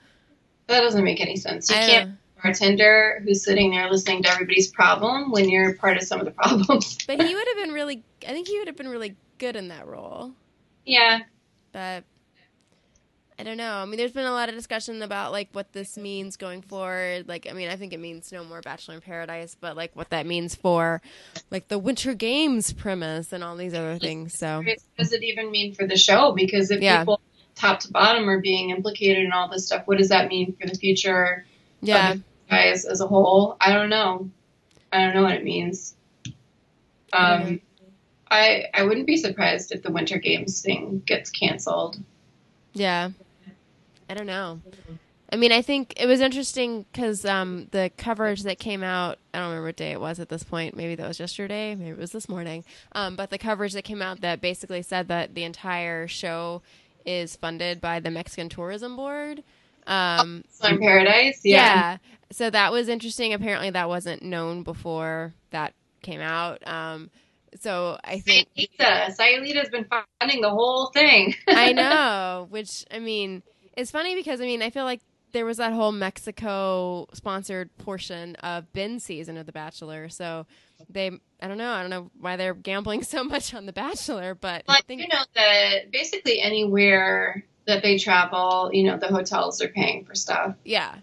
That 0.69 0.81
doesn't 0.81 1.05
make 1.05 1.21
any 1.21 1.37
sense. 1.37 1.71
You 1.71 1.77
I 1.77 1.87
can't 1.87 2.09
know. 2.11 2.15
bartender 2.43 3.21
who's 3.25 3.45
sitting 3.45 3.71
there 3.71 3.89
listening 3.91 4.23
to 4.25 4.31
everybody's 4.31 4.69
problem 4.71 5.31
when 5.31 5.49
you're 5.49 5.75
part 5.75 5.97
of 5.97 6.03
some 6.03 6.19
of 6.21 6.27
the 6.27 6.33
problems. 6.33 6.99
But 7.07 7.19
he 7.21 7.35
would 7.35 7.47
have 7.49 7.57
been 7.65 7.73
really. 7.73 8.03
I 8.27 8.33
think 8.33 8.49
he 8.49 8.59
would 8.59 8.67
have 8.67 8.77
been 8.77 8.89
really 8.89 9.15
good 9.39 9.55
in 9.57 9.69
that 9.69 9.87
role. 9.87 10.33
yeah, 10.85 11.21
But 11.73 12.03
I 13.39 13.43
don't 13.43 13.59
know. 13.59 13.75
I 13.75 13.85
mean, 13.85 13.99
there's 13.99 14.13
been 14.13 14.25
a 14.27 14.33
lot 14.33 14.49
of 14.49 14.55
discussion 14.55 15.03
about 15.03 15.31
like 15.31 15.49
what 15.53 15.73
this 15.73 15.97
means 15.99 16.37
going 16.39 16.63
forward. 16.63 17.29
Like, 17.29 17.47
I 17.49 17.53
mean, 17.53 17.69
I 17.69 17.77
think 17.77 17.93
it 17.93 18.01
means 18.01 18.33
no 18.33 18.43
more 18.45 18.63
Bachelor 18.63 18.95
in 18.95 19.03
Paradise, 19.03 19.55
but 19.61 19.77
like 19.77 19.95
what 19.95 20.09
that 20.11 20.27
means 20.27 20.55
for 20.55 21.03
like 21.51 21.69
the 21.69 21.79
Winter 21.79 22.15
Games 22.15 22.73
premise 22.73 23.33
and 23.35 23.45
all 23.45 23.55
these 23.55 23.75
other 23.75 23.99
things. 23.99 24.39
So 24.39 24.63
what 24.65 24.79
does 24.99 25.13
it 25.13 25.23
even 25.23 25.51
mean 25.51 25.75
for 25.75 25.87
the 25.87 25.99
show? 25.99 26.33
Because 26.33 26.71
if 26.71 26.81
Yeah. 26.81 27.01
people 27.01 27.21
top 27.57 27.81
to 27.81 27.91
bottom 27.91 28.29
are 28.29 28.41
being 28.41 28.71
implicated 28.71 29.25
in 29.25 29.33
all 29.33 29.49
this 29.49 29.67
stuff, 29.67 29.83
what 29.87 29.99
does 29.99 30.11
that 30.11 30.29
mean 30.29 30.55
for 30.61 30.69
the 30.69 30.75
future 30.77 31.45
yeah, 31.81 32.13
of 32.13 32.19
the 32.19 32.25
guys 32.51 32.85
as 32.85 33.01
a 33.01 33.07
whole? 33.07 33.57
I 33.61 33.73
don't 33.73 33.89
know. 33.89 34.31
I 34.93 35.05
don't 35.05 35.15
know 35.15 35.23
what 35.23 35.35
it 35.35 35.43
means. 35.43 35.95
Um, 37.13 37.61
I 38.31 38.67
I 38.73 38.85
wouldn't 38.85 39.07
be 39.07 39.17
surprised 39.17 39.73
if 39.73 39.83
the 39.83 39.91
Winter 39.91 40.19
Games 40.19 40.63
thing 40.63 41.03
gets 41.05 41.31
canceled. 41.31 41.99
yeah. 42.73 43.11
I 44.09 44.15
don't 44.15 44.27
know. 44.27 44.61
I 45.33 45.37
mean, 45.37 45.51
I 45.51 45.63
think 45.63 45.95
it 45.97 46.07
was 46.07 46.21
interesting 46.21 46.87
because 46.93 47.25
um, 47.25 47.67
the 47.73 47.91
coverage 47.97 48.45
that 48.45 48.61
came 48.61 48.85
out, 48.85 49.19
I 49.35 49.39
don't 49.39 49.49
remember 49.49 49.67
what 49.67 49.77
day 49.77 49.91
it 49.91 50.01
was 50.01 50.21
at 50.21 50.29
this 50.29 50.45
point. 50.45 50.77
Maybe 50.77 50.95
that 50.95 51.09
was 51.09 51.19
yesterday. 51.19 51.75
Maybe 51.75 51.91
it 51.91 51.99
was 51.99 52.13
this 52.13 52.29
morning. 52.29 52.65
Um, 52.93 53.17
but 53.17 53.31
the 53.31 53.39
coverage 53.39 53.73
that 53.73 53.83
came 53.83 54.01
out 54.01 54.21
that 54.21 54.41
basically 54.41 54.83
said 54.83 55.09
that 55.09 55.35
the 55.35 55.43
entire 55.43 56.07
show 56.07 56.63
is 57.07 57.37
funded 57.37 57.81
by 57.81 58.01
the 58.01 58.11
Mexican 58.11 58.49
Tourism 58.49 58.97
Board. 58.97 59.43
Um, 59.87 60.45
So 60.51 60.69
in 60.69 60.79
Paradise, 60.79 61.41
yeah. 61.45 61.57
yeah. 61.57 61.97
So 62.33 62.51
that 62.51 62.73
was 62.73 62.89
interesting. 62.89 63.33
Apparently, 63.33 63.71
that 63.71 63.89
wasn't 63.89 64.23
known 64.23 64.63
before 64.65 65.33
that 65.51 65.75
came 66.03 66.21
out. 66.21 66.67
Um, 66.67 67.11
so 67.61 67.99
I 68.05 68.19
think 68.19 68.49
Sayulita. 68.57 69.17
Sayulita's 69.17 69.71
been 69.71 69.87
funding 70.21 70.41
the 70.43 70.51
whole 70.51 70.87
thing. 70.93 71.35
I 71.49 71.73
know, 71.73 72.47
which 72.51 72.85
I 72.91 72.99
mean, 72.99 73.43
it's 73.77 73.91
funny 73.91 74.15
because 74.15 74.41
I 74.41 74.45
mean, 74.45 74.63
I 74.63 74.71
feel 74.71 74.85
like 74.85 75.01
there 75.37 75.45
was 75.45 75.59
that 75.59 75.75
whole 75.75 75.93
Mexico 75.93 77.07
sponsored 77.13 77.77
portion 77.77 78.37
of 78.37 78.73
Ben's 78.73 79.05
season 79.05 79.37
of 79.37 79.45
The 79.45 79.53
Bachelor. 79.53 80.09
So 80.09 80.47
they, 80.89 81.11
I 81.43 81.47
don't 81.47 81.59
know, 81.59 81.73
I 81.73 81.83
don't 81.83 81.91
know 81.91 82.11
why 82.19 82.37
they're 82.37 82.55
gambling 82.55 83.03
so 83.03 83.23
much 83.23 83.53
on 83.53 83.67
The 83.67 83.73
Bachelor, 83.73 84.35
but 84.35 84.65
I 84.67 84.73
Like 84.73 84.87
think 84.87 85.03
you 85.03 85.09
know 85.09 85.25
that 85.35 85.91
basically 85.93 86.41
anywhere 86.41 87.45
that 87.67 87.83
they 87.83 87.99
travel, 87.99 88.71
you 88.73 88.85
know, 88.85 88.97
the 88.97 89.09
hotels 89.09 89.61
are 89.61 89.69
paying 89.69 90.05
for 90.07 90.15
stuff. 90.15 90.57
yeah, 90.65 90.97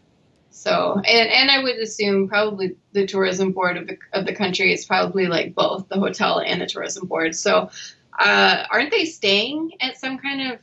So, 0.50 0.93
and 0.96 1.30
and 1.30 1.52
I 1.52 1.62
would 1.63 1.76
assume 1.78 2.28
probably 2.28 2.76
the 2.91 3.06
tourism 3.06 3.52
board 3.52 3.78
of 3.78 3.88
the 3.88 3.98
of 4.13 4.26
the 4.26 4.34
country 4.36 4.74
is 4.74 4.86
probably 4.86 5.28
like 5.28 5.54
both 5.54 5.89
the 5.89 6.00
hotel 6.00 6.39
and 6.39 6.60
the 6.62 6.65
tourism 6.67 7.08
board. 7.08 7.36
So, 7.36 7.69
uh, 8.17 8.63
aren't 8.72 8.91
they 8.91 9.06
staying 9.06 9.74
at 9.82 9.98
some 9.98 10.17
kind 10.17 10.54
of? 10.54 10.60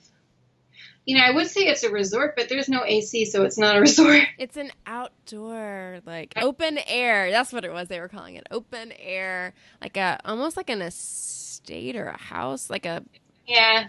You 1.06 1.16
know, 1.16 1.24
I 1.24 1.30
would 1.32 1.48
say 1.48 1.62
it's 1.62 1.82
a 1.82 1.90
resort, 1.90 2.34
but 2.36 2.48
there's 2.48 2.68
no 2.68 2.84
AC, 2.84 3.24
so 3.24 3.44
it's 3.44 3.58
not 3.58 3.76
a 3.76 3.80
resort. 3.80 4.22
it's 4.38 4.56
an 4.56 4.70
outdoor, 4.86 6.00
like 6.06 6.34
open 6.36 6.78
air. 6.86 7.30
That's 7.30 7.52
what 7.52 7.64
it 7.64 7.72
was. 7.72 7.88
They 7.88 8.00
were 8.00 8.08
calling 8.08 8.36
it 8.36 8.46
open 8.50 8.92
air, 8.98 9.54
like 9.80 9.96
a 9.96 10.20
almost 10.24 10.56
like 10.56 10.70
an 10.70 10.82
estate 10.82 11.96
or 11.96 12.06
a 12.08 12.18
house, 12.18 12.70
like 12.70 12.86
a 12.86 13.02
Yeah. 13.46 13.88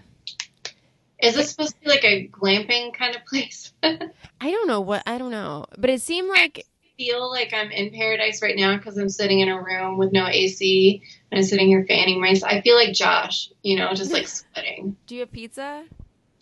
Is 1.21 1.35
this 1.35 1.51
supposed 1.51 1.75
to 1.75 1.81
be 1.81 1.89
like 1.89 2.03
a 2.03 2.27
glamping 2.29 2.93
kind 2.95 3.15
of 3.15 3.23
place? 3.25 3.71
I 3.83 3.99
don't 4.41 4.67
know 4.67 4.81
what 4.81 5.03
I 5.05 5.17
don't 5.17 5.31
know, 5.31 5.65
but 5.77 5.89
it 5.89 6.01
seemed 6.01 6.29
like 6.29 6.65
feel 6.97 7.29
like 7.31 7.51
I'm 7.53 7.71
in 7.71 7.91
paradise 7.91 8.41
right 8.41 8.55
now 8.55 8.77
because 8.77 8.97
I'm 8.97 9.09
sitting 9.09 9.39
in 9.39 9.49
a 9.49 9.61
room 9.61 9.97
with 9.97 10.11
no 10.11 10.27
AC 10.27 11.01
and 11.31 11.39
I'm 11.39 11.43
sitting 11.43 11.67
here 11.67 11.85
fanning 11.87 12.21
myself. 12.21 12.51
I 12.51 12.61
feel 12.61 12.75
like 12.75 12.93
Josh, 12.93 13.49
you 13.63 13.77
know, 13.77 13.93
just 13.93 14.11
like 14.11 14.27
sweating. 14.53 14.95
Do 15.07 15.15
you 15.15 15.21
have 15.21 15.31
pizza? 15.31 15.83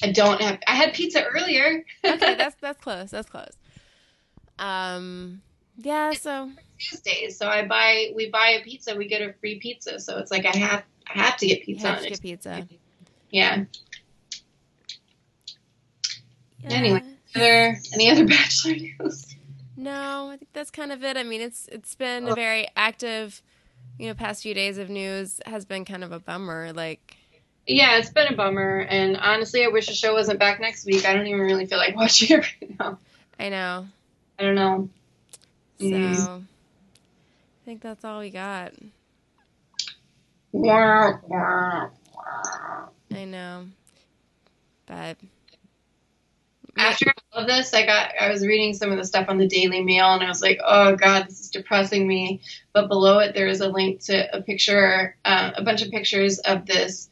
I 0.01 0.11
don't 0.11 0.41
have. 0.41 0.59
I 0.67 0.75
had 0.75 0.93
pizza 0.93 1.23
earlier. 1.23 1.83
okay, 2.05 2.17
that's 2.35 2.55
that's 2.61 2.81
close. 2.81 3.11
That's 3.11 3.29
close. 3.29 3.53
Um, 4.57 5.41
yeah. 5.77 6.13
So 6.13 6.51
Tuesdays, 6.77 7.37
so 7.37 7.47
I 7.47 7.65
buy. 7.65 8.11
We 8.15 8.29
buy 8.29 8.57
a 8.59 8.63
pizza, 8.63 8.95
we 8.95 9.07
get 9.07 9.21
a 9.21 9.33
free 9.33 9.59
pizza. 9.59 9.99
So 9.99 10.17
it's 10.17 10.31
like 10.31 10.45
I 10.45 10.57
have. 10.57 10.83
I 11.07 11.19
have 11.19 11.37
to 11.37 11.47
get 11.47 11.59
you 11.59 11.75
pizza. 11.75 11.87
have 11.87 11.97
on 11.97 12.03
to 12.03 12.09
get 12.09 12.21
pizza. 12.21 12.67
Yeah. 13.31 13.65
Yeah. 16.61 16.69
Anyway. 16.71 17.03
Other 17.35 17.77
any 17.93 18.09
other 18.09 18.25
bachelor 18.27 18.75
news? 18.75 19.35
No, 19.77 20.29
I 20.29 20.37
think 20.37 20.51
that's 20.53 20.71
kind 20.71 20.91
of 20.91 21.03
it. 21.03 21.15
I 21.15 21.23
mean, 21.23 21.41
it's 21.41 21.67
it's 21.71 21.95
been 21.95 22.27
a 22.27 22.35
very 22.35 22.67
active, 22.75 23.41
you 23.97 24.07
know, 24.07 24.13
past 24.13 24.43
few 24.43 24.53
days 24.53 24.77
of 24.77 24.89
news 24.89 25.39
has 25.45 25.63
been 25.63 25.85
kind 25.85 26.03
of 26.03 26.11
a 26.11 26.19
bummer. 26.19 26.73
Like, 26.73 27.15
Yeah, 27.71 27.99
it's 27.99 28.09
been 28.09 28.33
a 28.33 28.35
bummer, 28.35 28.79
and 28.79 29.15
honestly, 29.15 29.63
I 29.63 29.67
wish 29.67 29.85
the 29.85 29.93
show 29.93 30.13
wasn't 30.13 30.39
back 30.39 30.59
next 30.59 30.87
week. 30.87 31.05
I 31.05 31.13
don't 31.13 31.27
even 31.27 31.41
really 31.41 31.67
feel 31.67 31.77
like 31.77 31.95
watching 31.95 32.39
it 32.39 32.45
right 32.61 32.79
now. 32.79 32.97
I 33.39 33.49
know. 33.49 33.87
I 34.39 34.43
don't 34.43 34.55
know. 34.55 34.89
So, 35.77 35.85
Mm. 35.85 36.41
I 36.41 37.65
think 37.65 37.81
that's 37.81 38.03
all 38.03 38.21
we 38.21 38.31
got. 38.31 38.73
I 43.13 43.25
know. 43.25 43.65
But 44.87 45.17
After 46.75 47.13
all 47.31 47.41
of 47.41 47.47
this, 47.47 47.71
I 47.75 47.85
got 47.85 48.13
I 48.19 48.31
was 48.31 48.43
reading 48.43 48.73
some 48.73 48.91
of 48.91 48.97
the 48.97 49.05
stuff 49.05 49.29
on 49.29 49.37
the 49.37 49.47
Daily 49.47 49.83
Mail, 49.83 50.07
and 50.07 50.23
I 50.23 50.27
was 50.27 50.41
like, 50.41 50.57
oh 50.65 50.95
god, 50.95 51.27
this 51.27 51.39
is 51.39 51.49
depressing 51.51 52.07
me. 52.07 52.41
But 52.73 52.87
below 52.87 53.19
it, 53.19 53.35
there 53.35 53.47
is 53.47 53.61
a 53.61 53.69
link 53.69 54.01
to 54.05 54.35
a 54.37 54.41
picture, 54.41 55.15
uh, 55.23 55.51
a 55.55 55.63
bunch 55.63 55.83
of 55.83 55.91
pictures 55.91 56.39
of 56.39 56.65
this 56.65 57.09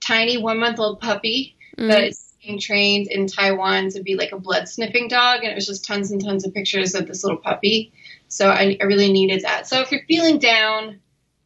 tiny 0.00 0.36
one 0.36 0.58
month 0.58 0.78
old 0.78 1.00
puppy 1.00 1.56
mm, 1.76 1.88
that 1.88 2.04
is 2.04 2.34
being 2.42 2.58
trained 2.58 3.08
in 3.08 3.26
Taiwan 3.26 3.90
to 3.90 4.02
be 4.02 4.14
like 4.16 4.32
a 4.32 4.38
blood 4.38 4.68
sniffing 4.68 5.08
dog, 5.08 5.40
and 5.42 5.52
it 5.52 5.54
was 5.54 5.66
just 5.66 5.84
tons 5.84 6.10
and 6.10 6.22
tons 6.22 6.46
of 6.46 6.54
pictures 6.54 6.94
of 6.94 7.06
this 7.06 7.22
little 7.22 7.38
puppy. 7.38 7.92
So 8.28 8.48
I, 8.48 8.76
I 8.80 8.84
really 8.84 9.12
needed 9.12 9.42
that. 9.42 9.66
So 9.66 9.80
if 9.80 9.90
you're 9.92 10.04
feeling 10.06 10.38
down, 10.38 11.00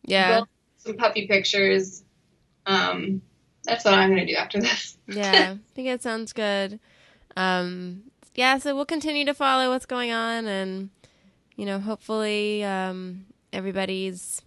yeah, 0.04 0.42
some 0.78 0.96
puppy 0.96 1.26
pictures. 1.26 2.02
Um, 2.66 3.22
that's 3.64 3.84
what 3.84 3.94
I'm 3.94 4.10
going 4.10 4.26
to 4.26 4.32
do 4.32 4.38
after 4.38 4.60
this. 4.60 4.96
yeah, 5.08 5.54
I 5.54 5.74
think 5.74 5.88
it 5.88 6.02
sounds 6.02 6.32
good. 6.32 6.78
Um, 7.36 8.04
yeah, 8.34 8.58
so 8.58 8.74
we'll 8.74 8.84
continue 8.84 9.24
to 9.24 9.34
follow 9.34 9.70
what's 9.70 9.86
going 9.86 10.12
on, 10.12 10.46
and 10.46 10.90
you 11.56 11.66
know, 11.66 11.78
hopefully, 11.78 12.64
um, 12.64 13.26
everybody's 13.52 14.42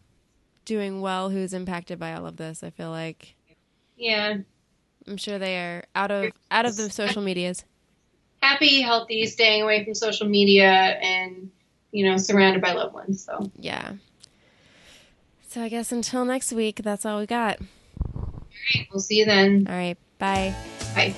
doing 0.65 1.00
well 1.00 1.30
who's 1.30 1.54
impacted 1.54 1.98
by 1.98 2.13
all 2.13 2.26
of 2.26 2.38
this. 2.38 2.63
I 2.63 2.70
feel 2.70 2.89
like 2.89 3.37
Yeah. 3.98 4.38
I'm 5.08 5.18
sure 5.18 5.40
they 5.40 5.58
are 5.58 5.84
out 5.96 6.12
of 6.12 6.32
out 6.52 6.66
of 6.66 6.76
the 6.76 6.90
social 6.90 7.22
medias. 7.22 7.64
Happy, 8.42 8.82
healthy, 8.82 9.26
staying 9.26 9.64
away 9.64 9.84
from 9.84 9.94
social 9.94 10.28
media, 10.28 10.70
and 10.70 11.50
you 11.92 12.06
know, 12.10 12.18
surrounded 12.18 12.62
by 12.62 12.74
loved 12.74 12.94
ones. 12.94 13.24
So, 13.24 13.52
Yeah. 13.58 13.94
So 15.50 15.62
I 15.64 15.70
guess 15.70 15.92
until 15.92 16.26
next 16.26 16.52
week, 16.52 16.82
that's 16.84 17.06
all 17.06 17.20
we 17.20 17.26
got. 17.26 17.60
All 18.14 18.44
right, 18.76 18.88
we'll 18.92 19.00
see 19.00 19.16
you 19.16 19.26
then. 19.26 19.66
All 19.68 19.76
right, 19.76 19.98
bye. 20.20 20.54
Bye. 20.94 21.16